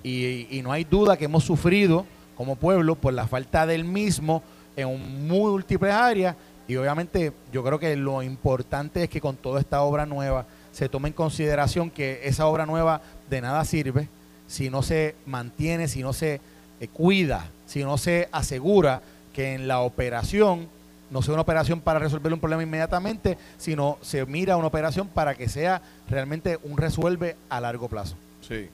[0.03, 2.05] y, y, no hay duda que hemos sufrido
[2.37, 4.43] como pueblo por la falta del mismo
[4.75, 6.35] en múltiples áreas
[6.67, 10.89] y obviamente yo creo que lo importante es que con toda esta obra nueva se
[10.89, 14.09] tome en consideración que esa obra nueva de nada sirve
[14.47, 16.41] si no se mantiene, si no se
[16.81, 19.01] eh, cuida, si no se asegura
[19.33, 20.69] que en la operación
[21.11, 25.35] no sea una operación para resolver un problema inmediatamente, sino se mira una operación para
[25.35, 28.17] que sea realmente un resuelve a largo plazo.
[28.47, 28.69] Sí.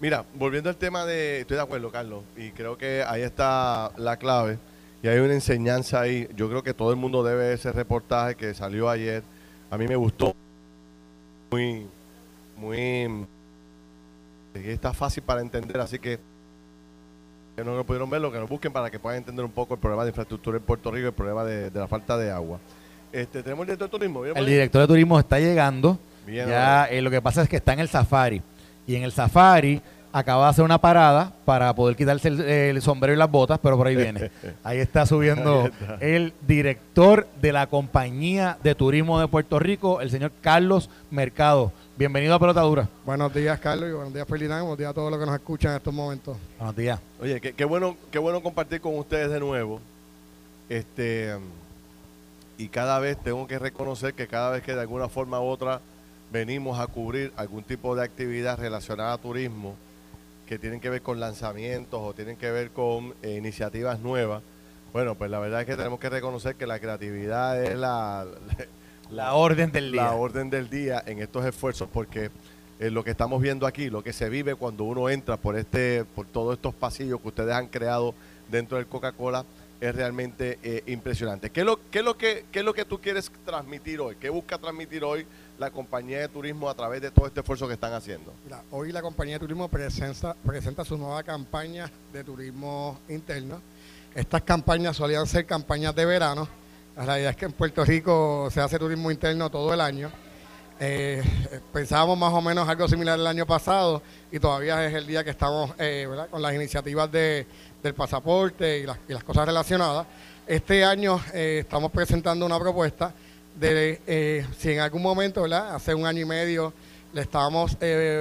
[0.00, 4.16] Mira, volviendo al tema de, estoy de acuerdo, Carlos, y creo que ahí está la
[4.16, 4.58] clave,
[5.02, 6.28] y hay una enseñanza ahí.
[6.36, 9.22] Yo creo que todo el mundo debe ese reportaje que salió ayer.
[9.70, 10.34] A mí me gustó.
[11.50, 11.86] Muy,
[12.56, 13.26] muy...
[14.54, 16.18] Está fácil para entender, así que
[17.56, 19.80] que no lo pudieron verlo, que nos busquen para que puedan entender un poco el
[19.80, 22.58] problema de infraestructura en Puerto Rico el problema de, la falta de agua.
[23.12, 24.24] Este, tenemos el director de turismo.
[24.24, 25.98] El director de turismo está llegando.
[26.26, 28.40] ya eh, lo que pasa es que está en el safari.
[28.86, 29.82] Y en el safari
[30.12, 32.28] acaba de hacer una parada para poder quitarse
[32.70, 34.30] el, sombrero y las botas, pero por ahí viene.
[34.64, 35.70] Ahí está subiendo
[36.00, 41.72] el director de la compañía de turismo de Puerto Rico, el señor Carlos Mercado.
[41.96, 42.88] Bienvenido a Pelotadura.
[43.04, 44.62] Buenos días, Carlos, y buenos días, Ferdinand.
[44.62, 46.36] Buenos días a todos los que nos escuchan en estos momentos.
[46.58, 47.00] Buenos días.
[47.20, 49.80] Oye, qué, bueno, qué bueno compartir con ustedes de nuevo.
[50.68, 51.36] Este
[52.60, 55.80] y cada vez tengo que reconocer que cada vez que de alguna forma u otra
[56.30, 59.76] venimos a cubrir algún tipo de actividad relacionada a turismo,
[60.50, 64.42] que tienen que ver con lanzamientos o tienen que ver con eh, iniciativas nuevas,
[64.92, 68.26] bueno, pues la verdad es que tenemos que reconocer que la creatividad es la,
[69.12, 70.02] la orden del día.
[70.02, 72.32] La orden del día en estos esfuerzos, porque
[72.80, 76.04] eh, lo que estamos viendo aquí, lo que se vive cuando uno entra por este,
[76.16, 78.12] por todos estos pasillos que ustedes han creado
[78.50, 79.44] dentro del Coca-Cola,
[79.80, 81.50] es realmente eh, impresionante.
[81.50, 84.16] ¿Qué es, lo, qué, es lo que, ¿Qué es lo que tú quieres transmitir hoy?
[84.16, 85.24] ¿Qué busca transmitir hoy
[85.60, 88.32] la compañía de turismo a través de todo este esfuerzo que están haciendo?
[88.70, 93.60] hoy la compañía de turismo presenta, presenta su nueva campaña de turismo interno.
[94.14, 96.48] Estas campañas solían ser campañas de verano.
[96.96, 100.10] La realidad es que en Puerto Rico se hace turismo interno todo el año.
[100.80, 101.22] Eh,
[101.74, 105.28] pensábamos más o menos algo similar el año pasado y todavía es el día que
[105.28, 107.46] estamos eh, con las iniciativas de,
[107.82, 110.06] del pasaporte y las, cosas relacionadas.
[110.46, 113.12] Este año eh, estamos presentando una propuesta
[113.60, 115.74] de si en algún momento, ¿verdad?
[115.74, 116.72] hace un año y medio,
[117.12, 117.76] le estábamos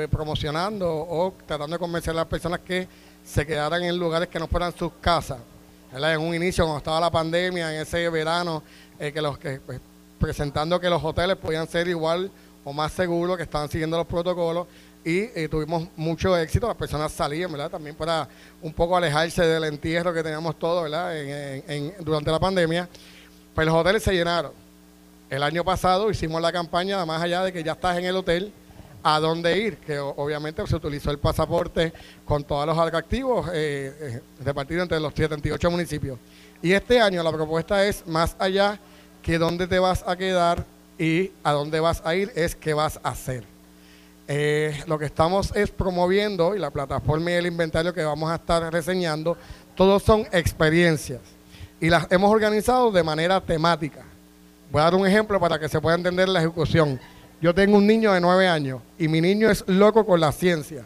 [0.10, 2.88] promocionando o tratando de convencer a las personas que
[3.24, 5.38] se quedaran en lugares que no fueran sus casas.
[5.92, 8.64] En un inicio, cuando estaba la pandemia, en ese verano,
[8.98, 9.80] que los que pues,
[10.20, 12.30] presentando que los hoteles podían ser igual
[12.64, 14.68] o más seguros, que estaban siguiendo los protocolos
[15.04, 16.68] y eh, tuvimos mucho éxito.
[16.68, 17.72] Las personas salían, ¿verdad?
[17.72, 18.28] También para
[18.62, 21.14] un poco alejarse del entierro que teníamos todos, ¿verdad?
[22.00, 22.90] durante la pandemia.
[23.56, 24.52] Pues los hoteles se llenaron.
[25.30, 28.52] El año pasado hicimos la campaña, más allá de que ya estás en el hotel,
[29.04, 31.94] a dónde ir, que obviamente se utilizó el pasaporte
[32.26, 36.18] con todos los atractivos eh, eh, repartidos entre los 78 municipios.
[36.62, 38.80] Y este año la propuesta es más allá
[39.22, 40.66] que dónde te vas a quedar
[40.98, 43.44] y a dónde vas a ir es qué vas a hacer.
[44.28, 48.36] Eh, lo que estamos es promoviendo y la plataforma y el inventario que vamos a
[48.36, 49.38] estar reseñando,
[49.76, 51.22] todos son experiencias
[51.80, 54.09] y las hemos organizado de manera temática.
[54.72, 57.00] Voy a dar un ejemplo para que se pueda entender la ejecución.
[57.42, 60.84] Yo tengo un niño de nueve años y mi niño es loco con la ciencia.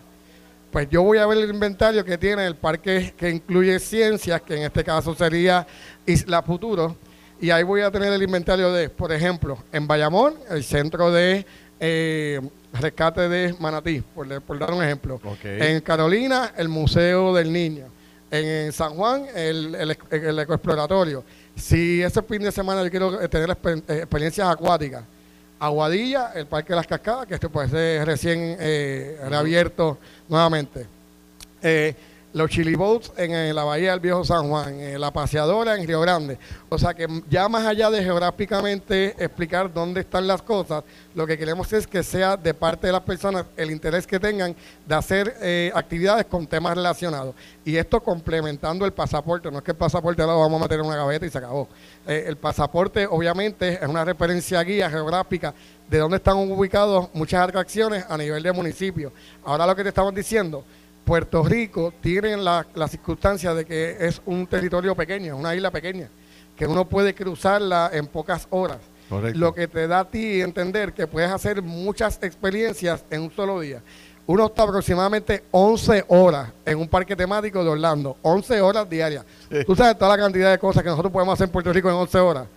[0.72, 4.56] Pues yo voy a ver el inventario que tiene el parque que incluye ciencias, que
[4.56, 5.68] en este caso sería
[6.06, 6.96] Isla Futuro
[7.44, 11.46] y ahí voy a tener el inventario de, por ejemplo, en Bayamón, el centro de
[11.80, 12.40] eh,
[12.72, 15.20] rescate de Manatí, por, dar un ejemplo.
[15.44, 17.88] En Carolina, el Museo del Niño.
[18.32, 21.26] En, San Juan, el, el, ecoexploratorio.
[21.56, 25.04] Si ese fin de semana yo quiero tener eh, experiencias acuáticas,
[25.60, 30.86] Aguadilla, el Parque de las Cascadas, que esto puede ser recién eh, reabierto nuevamente.
[31.62, 31.96] Eh,
[32.34, 36.02] los chili boats en, la bahía del Viejo San Juan, en la paseadora en Río
[36.02, 36.38] Grande.
[36.68, 41.38] O sea que ya más allá de geográficamente explicar dónde están las cosas, lo que
[41.38, 45.36] queremos es que sea de parte de las personas el interés que tengan de hacer
[45.42, 47.36] eh, actividades con temas relacionados.
[47.64, 50.88] Y esto complementando el pasaporte, no es que el pasaporte lo vamos a meter en
[50.88, 51.70] una gaveta y se acabó.
[52.08, 55.54] Eh, el pasaporte obviamente es una referencia guía geográfica
[55.88, 59.14] de dónde están ubicados muchas atracciones a nivel de municipio.
[59.46, 60.64] Ahora lo que te estamos diciendo
[61.04, 66.10] Puerto Rico tiene la, circunstancia de que es un territorio pequeño, una isla pequeña,
[66.56, 68.80] que uno puede cruzarla en pocas horas.
[69.10, 73.60] Lo que te da a ti entender que puedes hacer muchas experiencias en un solo
[73.60, 73.82] día.
[74.26, 79.26] Uno está aproximadamente 11 horas en un parque temático de Orlando, 11 horas diarias.
[79.66, 81.96] Tú sabes toda la cantidad de cosas que nosotros podemos hacer en Puerto Rico en
[81.96, 82.48] 11 horas.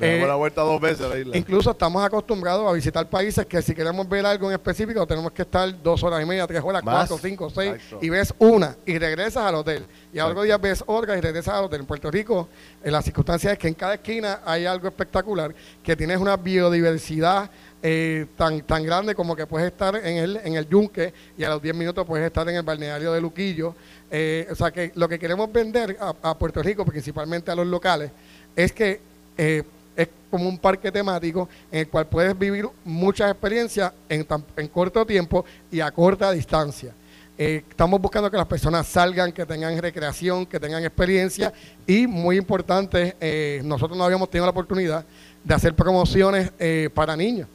[0.00, 1.36] Eh, la vuelta dos veces a la isla.
[1.36, 5.42] Incluso estamos acostumbrados a visitar países que si queremos ver algo en específico tenemos que
[5.42, 9.44] estar dos horas y media, tres horas, cuatro, cinco, seis, y ves una y regresas
[9.44, 9.84] al hotel.
[10.12, 11.80] Y al otro día ves otra y regresas al hotel.
[11.80, 12.48] En Puerto Rico,
[12.82, 17.50] en la circunstancia es que en cada esquina hay algo espectacular, que tienes una biodiversidad
[17.82, 21.50] eh, tan, tan grande como que puedes estar en el, en el yunque y a
[21.50, 23.74] los 10 minutos puedes estar en el balneario de Luquillo.
[24.10, 28.10] Eh, o sea que lo que queremos vender a, Puerto Rico, principalmente a los locales,
[28.54, 29.00] es que
[29.36, 29.62] eh,
[29.96, 35.06] es como un parque temático en el cual puedes vivir muchas experiencias en, en corto
[35.06, 36.92] tiempo y a corta distancia.
[37.38, 41.52] Eh, estamos buscando que las personas salgan, que tengan recreación, que tengan experiencia
[41.86, 45.04] y muy importante, eh, nosotros no habíamos tenido la oportunidad
[45.44, 46.50] de hacer promociones
[46.92, 47.46] para niños,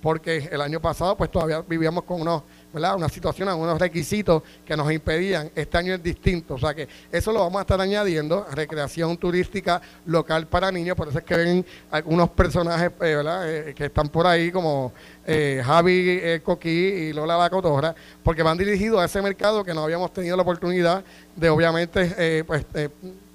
[0.00, 2.42] porque el año pasado pues todavía vivíamos con unos
[2.74, 5.50] una situación, unos requisitos que nos impedían.
[5.54, 9.80] Este año es distinto, o sea que eso lo vamos a estar añadiendo, recreación turística
[10.06, 13.50] local para niños, por eso es que ven algunos personajes eh, ¿verdad?
[13.50, 14.92] Eh, que están por ahí como
[15.26, 19.84] eh, Javi Coquí y Lola La Cotorra, porque van dirigidos a ese mercado que no
[19.84, 21.04] habíamos tenido la oportunidad
[21.36, 22.66] de obviamente pues,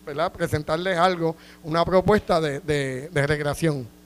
[0.06, 0.32] ¿verdad?
[0.32, 3.99] presentarles algo, una propuesta de recreación.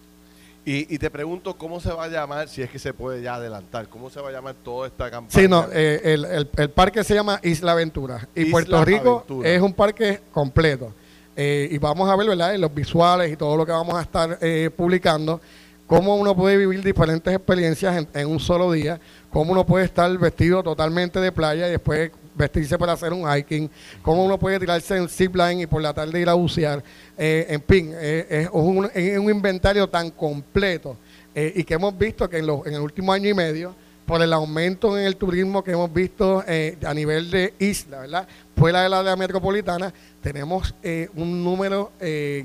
[0.65, 3.89] Y, te pregunto cómo se va a llamar, si es que se puede ya adelantar,
[3.89, 5.41] cómo se va a llamar toda esta campaña.
[5.41, 6.17] Sí, no, eh,
[6.55, 10.93] el, parque se llama Isla Aventura y Puerto Rico es un parque completo.
[11.35, 14.03] Eh, y vamos a ver, ¿verdad?, en los visuales y todo lo que vamos a
[14.03, 15.41] estar eh, publicando,
[15.85, 20.17] cómo uno puede vivir diferentes experiencias en, en un solo día, cómo uno puede estar
[20.17, 23.69] vestido totalmente de playa y después vestirse para hacer un hiking,
[24.01, 26.83] cómo uno puede tirarse en zipline y por la tarde ir a bucear.
[27.17, 30.97] Eh, en fin, eh, es, un, inventario tan completo
[31.33, 34.21] eh, y que hemos visto que en, los, en el último año y medio, por
[34.21, 38.27] el aumento en el turismo que hemos visto a nivel de isla, ¿verdad?
[38.57, 40.75] Fuera de la área metropolitana, tenemos
[41.15, 41.93] un número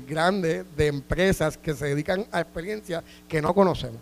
[0.07, 3.99] grande de empresas que se dedican a experiencias que no conocemos.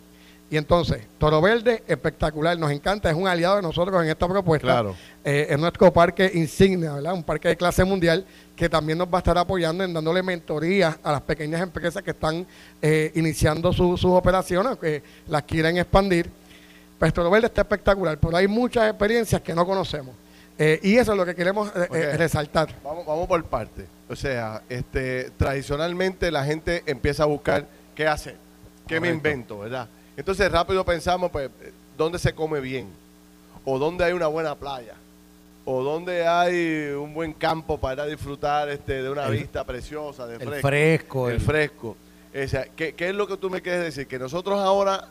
[0.50, 4.66] Y entonces, Toro Verde, espectacular, nos encanta, es un aliado de nosotros en esta propuesta.
[4.66, 4.96] Claro.
[5.22, 7.12] Eh, es nuestro parque insignia, ¿verdad?
[7.12, 8.24] Un parque de clase mundial
[8.56, 12.12] que también nos va a estar apoyando en dándole mentoría a las pequeñas empresas que
[12.12, 12.46] están
[12.80, 16.30] eh, iniciando sus operaciones, que las quieren expandir.
[16.98, 20.14] Pues Toro Verde está espectacular, pero hay muchas experiencias que no conocemos.
[20.58, 22.74] Eh, y eso es lo que queremos resaltar.
[22.82, 23.86] Vamos, vamos por parte.
[24.08, 28.36] O sea, este, tradicionalmente la gente empieza a buscar qué hacer,
[28.86, 29.88] qué me invento, ¿verdad?
[30.18, 31.48] Entonces rápido pensamos, pues,
[31.96, 32.88] ¿dónde se come bien?
[33.64, 34.94] ¿O dónde hay una buena playa?
[35.64, 40.50] ¿O dónde hay un buen campo para disfrutar este, de una vista preciosa, de fresco?
[40.50, 41.30] El fresco.
[41.30, 41.96] El, fresco.
[42.74, 44.08] ¿qué, es lo que tú me quieres decir?
[44.08, 45.06] Que nosotros ahora,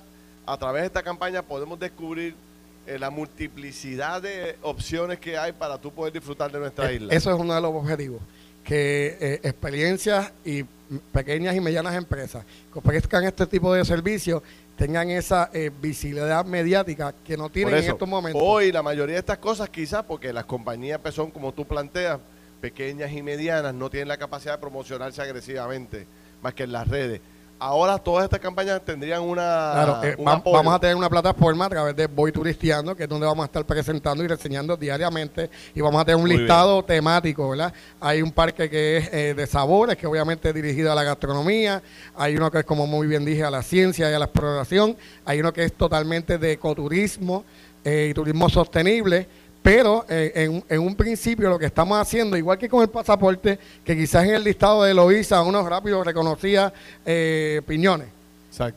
[0.46, 2.36] a través de esta campaña, podemos descubrir
[2.86, 7.14] eh, la multiplicidad de opciones que hay para tú poder disfrutar de nuestra isla.
[7.14, 8.20] Eso es uno de los objetivos.
[8.66, 10.66] Que eh, experiencias y
[11.14, 12.44] pequeñas y medianas empresas
[12.74, 14.44] que ofrezcan este tipo de servicios
[14.78, 18.42] tengan esa eh, visibilidad mediática que no tienen en estos momentos.
[18.44, 22.20] Hoy la mayoría de estas cosas quizás porque las compañías pues, son como tú planteas,
[22.62, 26.08] pequeñas y medianas, no tienen la capacidad de promocionarse agresivamente
[26.42, 27.22] más que en las redes.
[27.60, 32.06] Ahora todas estas campañas tendrían una eh, vamos a tener una plataforma a través de
[32.06, 36.06] Voy Turisteando, que es donde vamos a estar presentando y reseñando diariamente y vamos a
[36.06, 37.74] tener un listado temático, ¿verdad?
[38.00, 41.82] Hay un parque que es eh, de sabores, que obviamente es dirigido a la gastronomía,
[42.16, 44.96] hay uno que es como muy bien dije a la ciencia y a la exploración,
[45.26, 47.44] hay uno que es totalmente de ecoturismo
[47.84, 49.28] eh, y turismo sostenible
[49.68, 53.98] pero eh, en, un principio lo que estamos haciendo, igual que con el pasaporte, que
[53.98, 56.72] quizás en el listado de Loisa uno rápido reconocía
[57.06, 58.08] eh, piñones.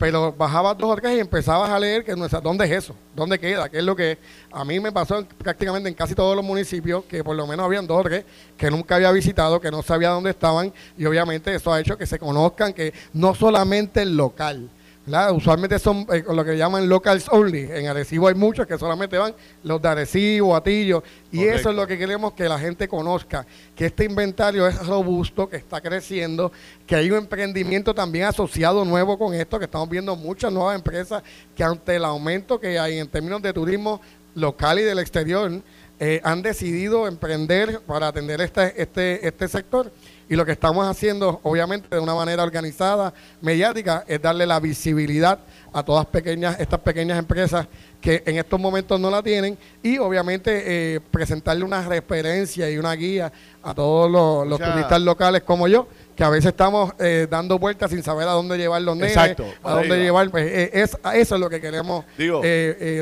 [0.00, 3.68] Pero bajabas dos o tres y empezabas a leer que dónde es eso, dónde queda,
[3.68, 4.18] qué es lo que
[4.50, 7.86] a mí me pasó prácticamente en casi todos los municipios, que por lo menos habían
[7.86, 8.24] dos o tres
[8.56, 12.04] que nunca había visitado, que no sabía dónde estaban, y obviamente eso ha hecho que
[12.04, 14.68] se conozcan que no solamente el local,
[15.06, 17.68] Usualmente son eh, lo que llaman locals only.
[17.70, 19.34] En Arecibo hay muchos que solamente van
[19.64, 21.02] los de Arecibo, Atillo.
[21.32, 25.48] Y eso es lo que queremos que la gente conozca, que este inventario es robusto,
[25.48, 26.52] que está creciendo,
[26.86, 31.22] que hay un emprendimiento también asociado nuevo con esto, que estamos viendo muchas nuevas empresas
[31.56, 34.00] que ante el aumento que hay en términos de turismo
[34.34, 35.50] local y del exterior,
[35.98, 39.92] eh, han decidido emprender para atender este, este, este sector.
[40.30, 45.40] Y lo que estamos haciendo, obviamente, de una manera organizada, mediática, es darle la visibilidad
[45.72, 47.66] a todas pequeñas, estas pequeñas empresas
[48.00, 52.94] que en estos momentos no la tienen y obviamente eh, presentarle una referencia y una
[52.94, 54.08] guía a todos
[54.48, 58.30] los, turistas locales como yo, que a veces estamos eh, dando vueltas sin saber a
[58.30, 62.04] dónde llevar los nenes, a dónde llevar, pues, eh, es, eso es lo que queremos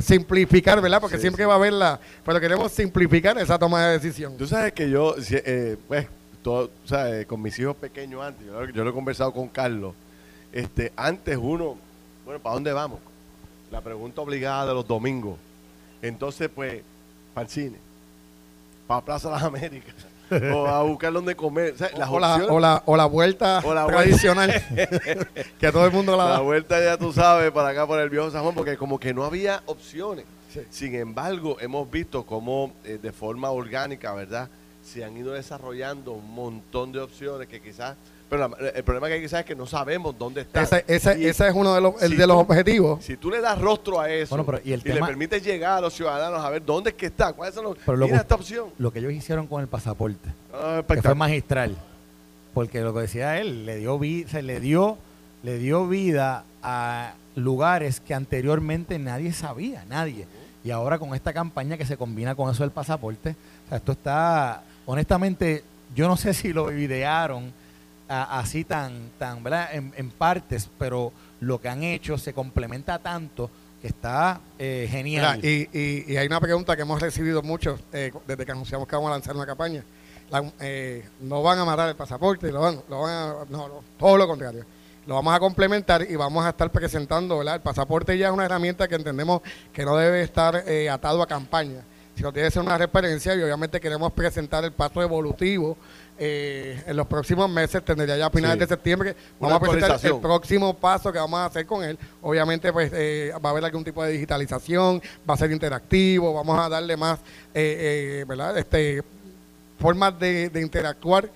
[0.03, 1.03] simplificar, ¿verdad?
[1.03, 4.35] Porque siempre va a haberla, pero queremos simplificar esa toma de decisión.
[4.38, 5.14] Tú sabes que yo,
[5.87, 6.07] pues,
[6.42, 6.70] todo,
[7.27, 9.94] con mis hijos pequeños antes, yo, lo he conversado con Carlos,
[10.52, 11.77] este, antes uno,
[12.25, 13.00] bueno, ¿para dónde vamos?
[13.71, 15.37] La pregunta obligada de los domingos.
[16.00, 16.83] Entonces, pues,
[17.35, 17.77] para el cine,
[18.87, 19.94] para Plaza las Américas,
[20.54, 21.75] o a buscar dónde comer.
[22.08, 24.52] O, la, o, la, vuelta tradicional,
[25.60, 26.33] que todo el mundo la da.
[26.35, 29.13] La vuelta ya tú sabes, para acá, por el viejo San Juan, porque como que
[29.13, 30.25] no había opciones.
[30.71, 34.48] Sin embargo, hemos visto cómo eh, de forma orgánica, ¿verdad?
[34.89, 37.97] Se han ido desarrollando un montón de opciones que quizás
[38.31, 40.61] Pero la- el problema que hay saber es que no sabemos dónde está.
[40.63, 43.03] Ese, ese, Y ese es uno de los, el si de los tú- objetivos.
[43.05, 45.79] Si tú le das rostro a eso Bueno, pero y el le tema- permites llegar
[45.79, 47.79] a los ciudadanos a ver dónde es que está, cuáles son los...
[47.87, 48.69] Pero lo mira que- esta opción.
[48.77, 50.29] Lo que ellos hicieron con el pasaporte.
[50.53, 51.75] Ah, que fue magistral.
[52.53, 54.99] Porque lo que decía él, le dio, vi- se le dio,
[55.43, 60.27] le dio vida a lugares que anteriormente nadie sabía, nadie.
[60.65, 63.93] Y ahora con esta campaña que se combina con eso del pasaporte, o sea, esto
[63.93, 65.63] está, honestamente,
[65.95, 67.53] yo no sé si lo idearon
[68.09, 69.69] a- así tan, tan, ¿verdad?
[69.73, 75.39] En, partes, pero lo que han hecho se complementa tanto que está eh, genial.
[75.45, 79.13] y, hay una pregunta que hemos recibido muchos eh, desde que anunciamos que vamos a
[79.13, 79.85] lanzar una campaña.
[80.61, 84.65] Eh, no van a matar el pasaporte, lo van, a- no, no, todo lo contrario.
[85.07, 87.41] Lo vamos a complementar y vamos a estar presentando.
[87.41, 89.41] El pasaporte ya es una herramienta que entendemos
[89.73, 91.81] que no debe estar eh, atado a campaña,
[92.19, 95.77] sino tiene que ser una referencia y obviamente queremos presentar el paso evolutivo
[96.19, 98.58] eh, en los próximos meses, tendría ya a finales Sí.
[98.58, 101.96] de septiembre, vamos a presentar el próximo paso que vamos a hacer con él.
[102.21, 105.00] Obviamente, pues eh, va a haber algún tipo de digitalización,
[105.31, 107.21] va a ser interactivo, vamos a darle más,
[107.54, 108.58] eh, eh, ¿verdad?
[108.58, 109.00] Este,
[109.79, 111.31] formas de, de interactuar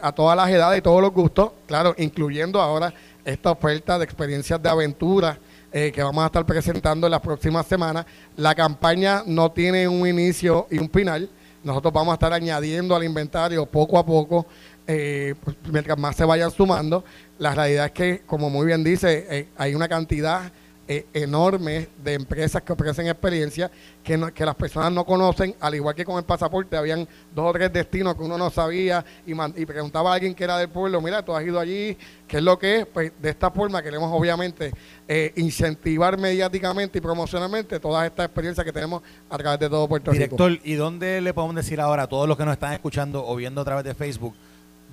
[0.00, 4.62] a todas las edades y todos los gustos, claro, incluyendo ahora esta oferta de experiencias
[4.62, 5.38] de aventura
[5.72, 8.06] eh, que vamos a estar presentando en las próximas semanas.
[8.36, 11.30] La campaña no tiene un inicio y un final.
[11.62, 14.46] Nosotros vamos a estar añadiendo al inventario poco a poco,
[14.86, 15.34] eh,
[15.70, 17.04] mientras más se vayan sumando.
[17.38, 20.50] La realidad es que, como muy bien dice, eh, hay una cantidad
[20.92, 23.70] eh, enorme de empresas que ofrecen experiencia
[24.02, 27.46] que, no- que las personas no conocen, al igual que con el pasaporte, habían dos
[27.48, 30.58] o tres destinos que uno no sabía y, man- y preguntaba a alguien que era
[30.58, 32.86] del pueblo, mira, tú has ido allí, ¿qué es lo que es?
[32.86, 34.72] Pues de esta forma queremos obviamente
[35.06, 40.10] eh, incentivar mediáticamente y promocionalmente todas estas experiencias que tenemos a través de todo Puerto
[40.10, 40.36] Rico.
[40.36, 43.36] Director, ¿y dónde le podemos decir ahora a todos los que nos están escuchando o
[43.36, 44.34] viendo a través de Facebook,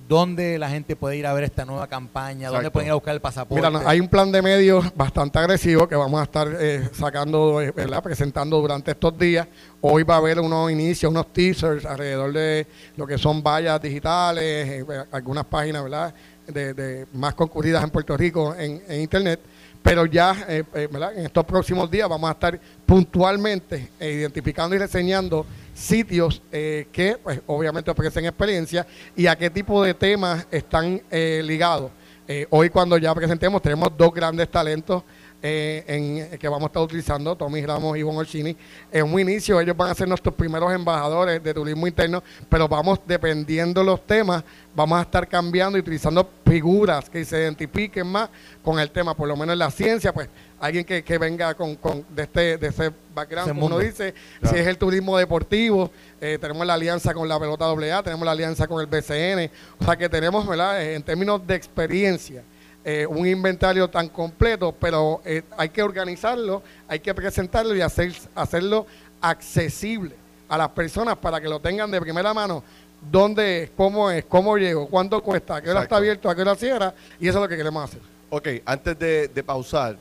[0.08, 3.14] dónde la gente puede ir a ver esta nueva campaña, dónde pueden ir a buscar
[3.14, 3.68] el pasaporte?
[3.68, 7.70] Mira, hay un plan de medios bastante agresivo que vamos a estar eh, sacando, eh,
[7.72, 8.02] ¿verdad?
[8.02, 9.46] presentando durante estos días.
[9.82, 14.42] Hoy va a haber unos inicios, unos teasers alrededor de lo que son vallas digitales,
[14.42, 16.14] eh, algunas páginas ¿verdad?
[16.46, 19.40] De, de más concurridas en Puerto Rico en, en Internet.
[19.82, 21.16] Pero ya eh, ¿verdad?
[21.16, 25.46] en estos próximos días vamos a estar puntualmente identificando y reseñando
[25.78, 31.40] sitios eh, que pues, obviamente ofrecen experiencia y a qué tipo de temas están eh,
[31.44, 31.92] ligados.
[32.26, 35.04] Eh, hoy cuando ya presentemos tenemos dos grandes talentos
[35.42, 35.84] eh,
[36.30, 38.56] en, que vamos a estar utilizando, Tommy Ramos y Juan Orchini.
[38.90, 43.00] En un inicio ellos van a ser nuestros primeros embajadores de turismo interno, pero vamos,
[43.06, 44.42] dependiendo los temas,
[44.74, 48.28] vamos a estar cambiando y utilizando figuras que se identifiquen más
[48.62, 50.28] con el tema, por lo menos en la ciencia, pues
[50.60, 54.56] alguien que, que venga con, con de este de ese background, como uno dice, Claro.
[54.56, 58.32] si es el turismo deportivo, eh, tenemos la alianza con la pelota AA, tenemos la
[58.32, 60.82] alianza con el BCN, o sea que tenemos, ¿verdad?
[60.82, 62.42] Eh, en términos de experiencia,
[62.90, 68.14] eh, un inventario tan completo, pero eh, hay que organizarlo, hay que presentarlo y hacer,
[68.34, 68.86] hacerlo
[69.20, 70.14] accesible
[70.48, 72.62] a las personas para que lo tengan de primera mano.
[73.12, 73.70] ¿Dónde es?
[73.76, 74.24] ¿Cómo es?
[74.24, 74.88] ¿Cómo llego?
[74.88, 75.56] ¿Cuánto cuesta?
[75.56, 75.94] ¿A qué hora Exacto.
[75.94, 76.30] está abierto?
[76.30, 76.94] ¿A qué hora cierra?
[77.20, 78.00] Y eso es lo que queremos hacer.
[78.30, 79.98] Ok, antes de, de pausar,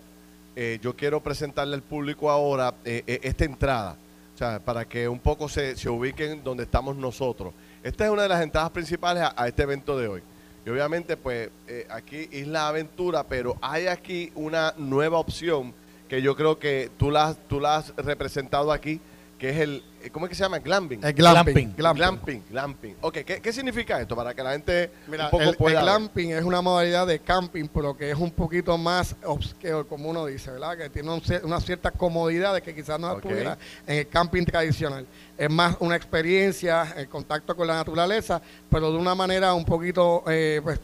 [0.56, 3.98] eh, yo quiero presentarle al público ahora eh, eh, esta entrada,
[4.34, 7.54] o sea, para que un poco se, se ubiquen donde estamos nosotros.
[7.84, 10.24] Esta es una de las entradas principales a, a este evento de hoy.
[10.68, 15.74] Y obviamente, pues, eh, aquí Isla Aventura, pero hay aquí una nueva opción
[16.10, 19.00] que yo creo que tú la, tú la has representado aquí,
[19.38, 20.58] que es el, eh, ¿cómo es que se llama?
[20.60, 21.04] Glamping.
[21.04, 21.74] El glamping.
[21.76, 21.96] glamping.
[22.02, 22.96] glamping, glamping.
[23.02, 24.16] Ok, ¿qué, qué significa esto?
[24.16, 25.76] Para que la gente Mira, un poco el, el pueda...
[25.76, 25.84] ver.
[25.84, 30.26] glamping es una modalidad de camping, pero que es un poquito más obscure, como uno
[30.26, 30.76] dice, ¿verdad?
[30.78, 33.22] Que tiene un cier- unas ciertas comodidades que quizás no Ok.
[33.22, 35.06] tuviera en el camping tradicional.
[35.38, 40.24] Es más una experiencia, el contacto con la naturaleza, pero de una manera un poquito
[40.28, 40.80] eh, pues,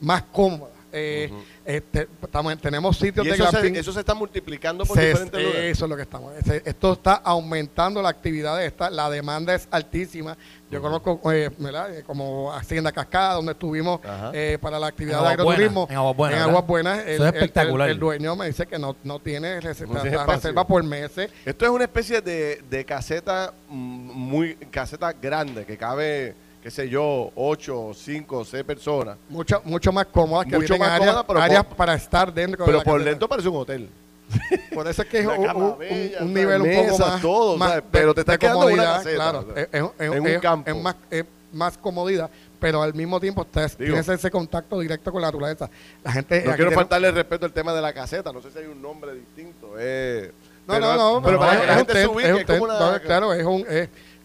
[0.00, 0.72] más cómoda.
[0.96, 1.30] Eh,
[1.64, 5.42] este, estamos- tenemos sitios Y de eso se, eso se está multiplicando por Se- diferentes
[5.42, 5.72] lugares.
[5.72, 6.32] Eso es lo que estamos.
[6.64, 10.36] Esto está aumentando la actividad de esta, la demanda es altísima.
[10.70, 11.94] Yo conozco, eh, ¿verdad?
[11.96, 14.00] Eh, como Hacienda Cascada, donde estuvimos
[14.32, 15.86] eh, para la actividad En de agroturismo.
[15.90, 16.48] en Aguas Buenas, En.
[16.48, 17.90] Aguas Buenas, el, Eso es el- el- espectacular.
[17.90, 21.30] El, dueño me dice que no, no tiene reserva, reserva por meses.
[21.44, 26.34] Esto es una especie de, de caseta mm, muy caseta grande que cabe,
[26.64, 29.18] qué sé yo, 8, 5, 6 personas.
[29.28, 32.64] Mucho, mucho más cómodas que Mucho más áreas, cómoda, pero áreas por- para estar dentro
[32.64, 33.88] de Pero la por dentro parece un hotel.
[34.74, 37.56] Por eso es que es un, un- bella, un sea, nivel un poco más, todo,
[37.58, 37.82] más.
[37.92, 40.26] Pero te estás de quedando una caseta, claro, o sea, es, es- es- en un
[40.26, 40.70] es- campo.
[40.70, 45.12] es más, es más comodidad, pero al mismo tiempo estás- Digo, tienes ese contacto directo
[45.12, 45.68] con la naturaleza.
[46.02, 48.32] La gente No quiero faltarle el respeto al tema de la caseta.
[48.32, 49.74] No sé si hay un nombre distinto.
[49.78, 50.32] eh,
[50.66, 52.44] No, pero- no, no, Pero no, para que la un gente se ubique, es un
[52.44, 53.66] como una- claro, es un,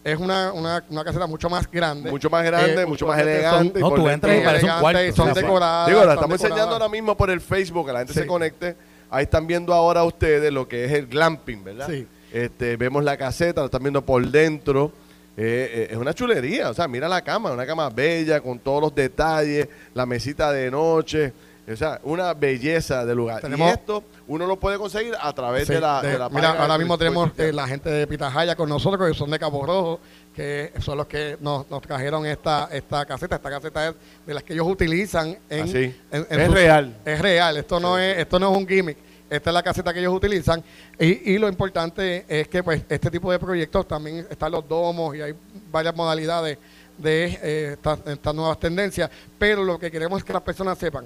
[0.04, 2.10] es- una, una, una caseta mucho más grande.
[2.10, 3.80] Mucho más grande, Eh, mucho más elegante.
[3.80, 5.12] No, por tú entras y parece un cuarto.
[5.16, 5.88] Son decoradas.
[5.88, 8.20] Digo, la estamos enseñando ahora mismo por el Facebook, que la gente Sí.
[8.20, 8.76] se conecte.
[9.10, 11.88] Ahí están viendo ahora ustedes lo que es el glamping, ¿verdad?
[11.88, 12.06] Sí.
[12.32, 14.92] Este, vemos la caseta, la están viendo por dentro.
[15.36, 18.82] Eh, eh, es una chulería, o sea, mira la cama, una cama bella, con todos
[18.82, 21.32] los detalles, la mesita de noche,
[21.70, 23.40] o sea, una belleza de lugar.
[23.40, 26.28] Tenemos- y esto uno lo puede conseguir a través Sí, de la, de- de la
[26.28, 29.38] mira, página ahora mismo tenemos eh, la gente de Pitahaya con nosotros, que son de
[29.40, 30.00] Cabo Rojo,
[30.34, 33.36] que son los que nos, nos trajeron esta, esta caseta.
[33.36, 33.94] Esta caseta es
[34.26, 35.94] de las que ellos utilizan en, Ah, sí.
[36.12, 36.96] en- en Es real.
[37.04, 38.96] Es real, esto no es, esto no es un gimmick.
[39.28, 40.62] Esta es la caseta que ellos utilizan.
[40.98, 45.14] Y, y lo importante es que pues este tipo de proyectos también están los domos
[45.16, 45.34] y hay
[45.72, 46.56] varias modalidades
[46.98, 49.10] de eh, estas, estas nuevas tendencias.
[49.38, 51.04] Pero lo que queremos es que las personas sepan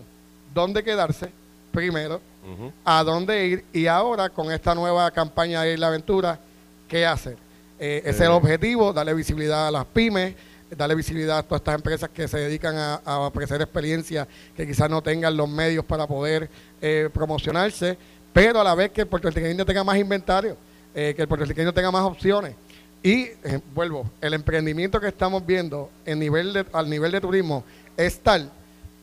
[0.53, 1.31] dónde quedarse
[1.73, 2.21] primero,
[2.85, 6.39] A dónde ir y ahora con esta nueva campaña de la aventura,
[6.89, 7.37] ¿qué hacer?
[7.79, 8.35] Eh, ese es el Eh.
[8.35, 10.35] objetivo, darle visibilidad a las pymes,
[10.77, 14.27] darle visibilidad a todas estas empresas que se dedican a, a ofrecer experiencias
[14.57, 16.49] que quizás no tengan los medios para poder
[16.81, 17.97] eh, promocionarse,
[18.33, 20.57] pero a la vez que el puertorriqueño tenga más inventario,
[20.95, 22.55] eh, que el puertorriqueño tenga más opciones.
[23.03, 23.29] Y
[23.75, 27.65] vuelvo, el emprendimiento que estamos viendo en nivel de, al nivel de turismo
[27.97, 28.51] es tal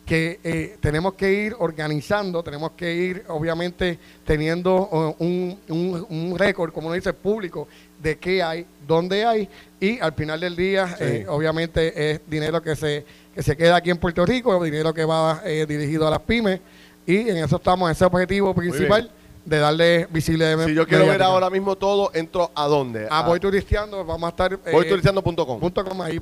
[0.06, 6.38] que eh, tenemos que ir organizando, tenemos que ir obviamente teniendo uh, un, un- un
[6.38, 7.68] récord, como uno dice, público
[8.02, 9.48] de qué hay, dónde hay
[9.80, 11.04] y al final del día Sí.
[11.04, 15.06] eh, obviamente es dinero que se, que se queda aquí en Puerto Rico, dinero que
[15.06, 16.60] va eh, dirigido a las pymes
[17.06, 19.10] y en eso estamos, en ese objetivo principal
[19.46, 20.66] de darle visibilidad.
[20.66, 23.08] Si yo quiero ver ahora mismo todo, entro a dónde?
[23.10, 24.54] a Voy Turisteando, vamos a estar...
[24.54, 25.60] eh, voyturisteando.com.
[25.60, 26.20] punto com ahí.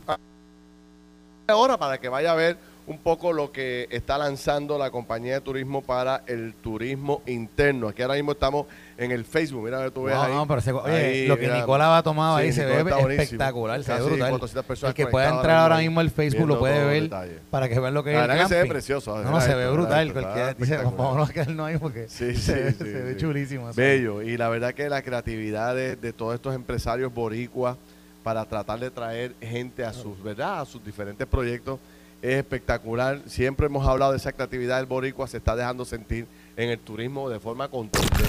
[1.47, 2.57] ahora para que vaya a ver
[2.89, 7.87] un poco lo que está lanzando la compañía de turismo para el turismo interno.
[7.89, 8.65] Aquí ahora mismo estamos
[8.97, 9.63] en el Facebook.
[9.63, 10.33] Mira, ver, tú ves No, ahí.
[10.33, 11.59] no, pero se- oye, Ahí, lo que mira.
[11.59, 14.29] Nicola ha tomado Sí, ahí se Nicola ve espectacular, se ve brutal.
[14.31, 17.37] 400 personas El que pueda entrar ahora mismo al Facebook lo puede ver detalles.
[17.51, 19.53] para que vean lo que La es el que se ve precioso, No, no, se
[19.53, 20.11] ve brutal.
[20.11, 23.69] Cualquiera dice, vámonos a quedarnos ahí porque Sí, sí, se, se ve chulísimo.
[23.75, 24.23] Bello.
[24.23, 27.77] Y la verdad que la creatividad de, de todos estos empresarios boricuas
[28.23, 30.61] para tratar de traer gente a sus, ¿verdad?
[30.61, 31.79] A sus diferentes proyectos
[32.21, 33.21] es espectacular.
[33.27, 37.29] Siempre hemos hablado de esa creatividad del boricua, se está dejando sentir en el turismo
[37.29, 38.23] de forma contundente.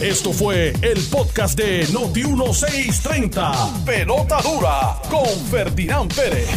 [0.00, 3.84] Esto fue el podcast de Noti 1630.
[3.86, 6.48] Pelota dura con Ferdinand Pérez.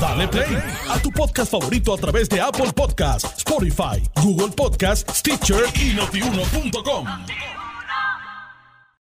[0.00, 0.58] Dale play
[0.90, 7.06] a tu podcast favorito a través de Apple Podcasts, Spotify, Google Podcasts, Stitcher y notiuno.com.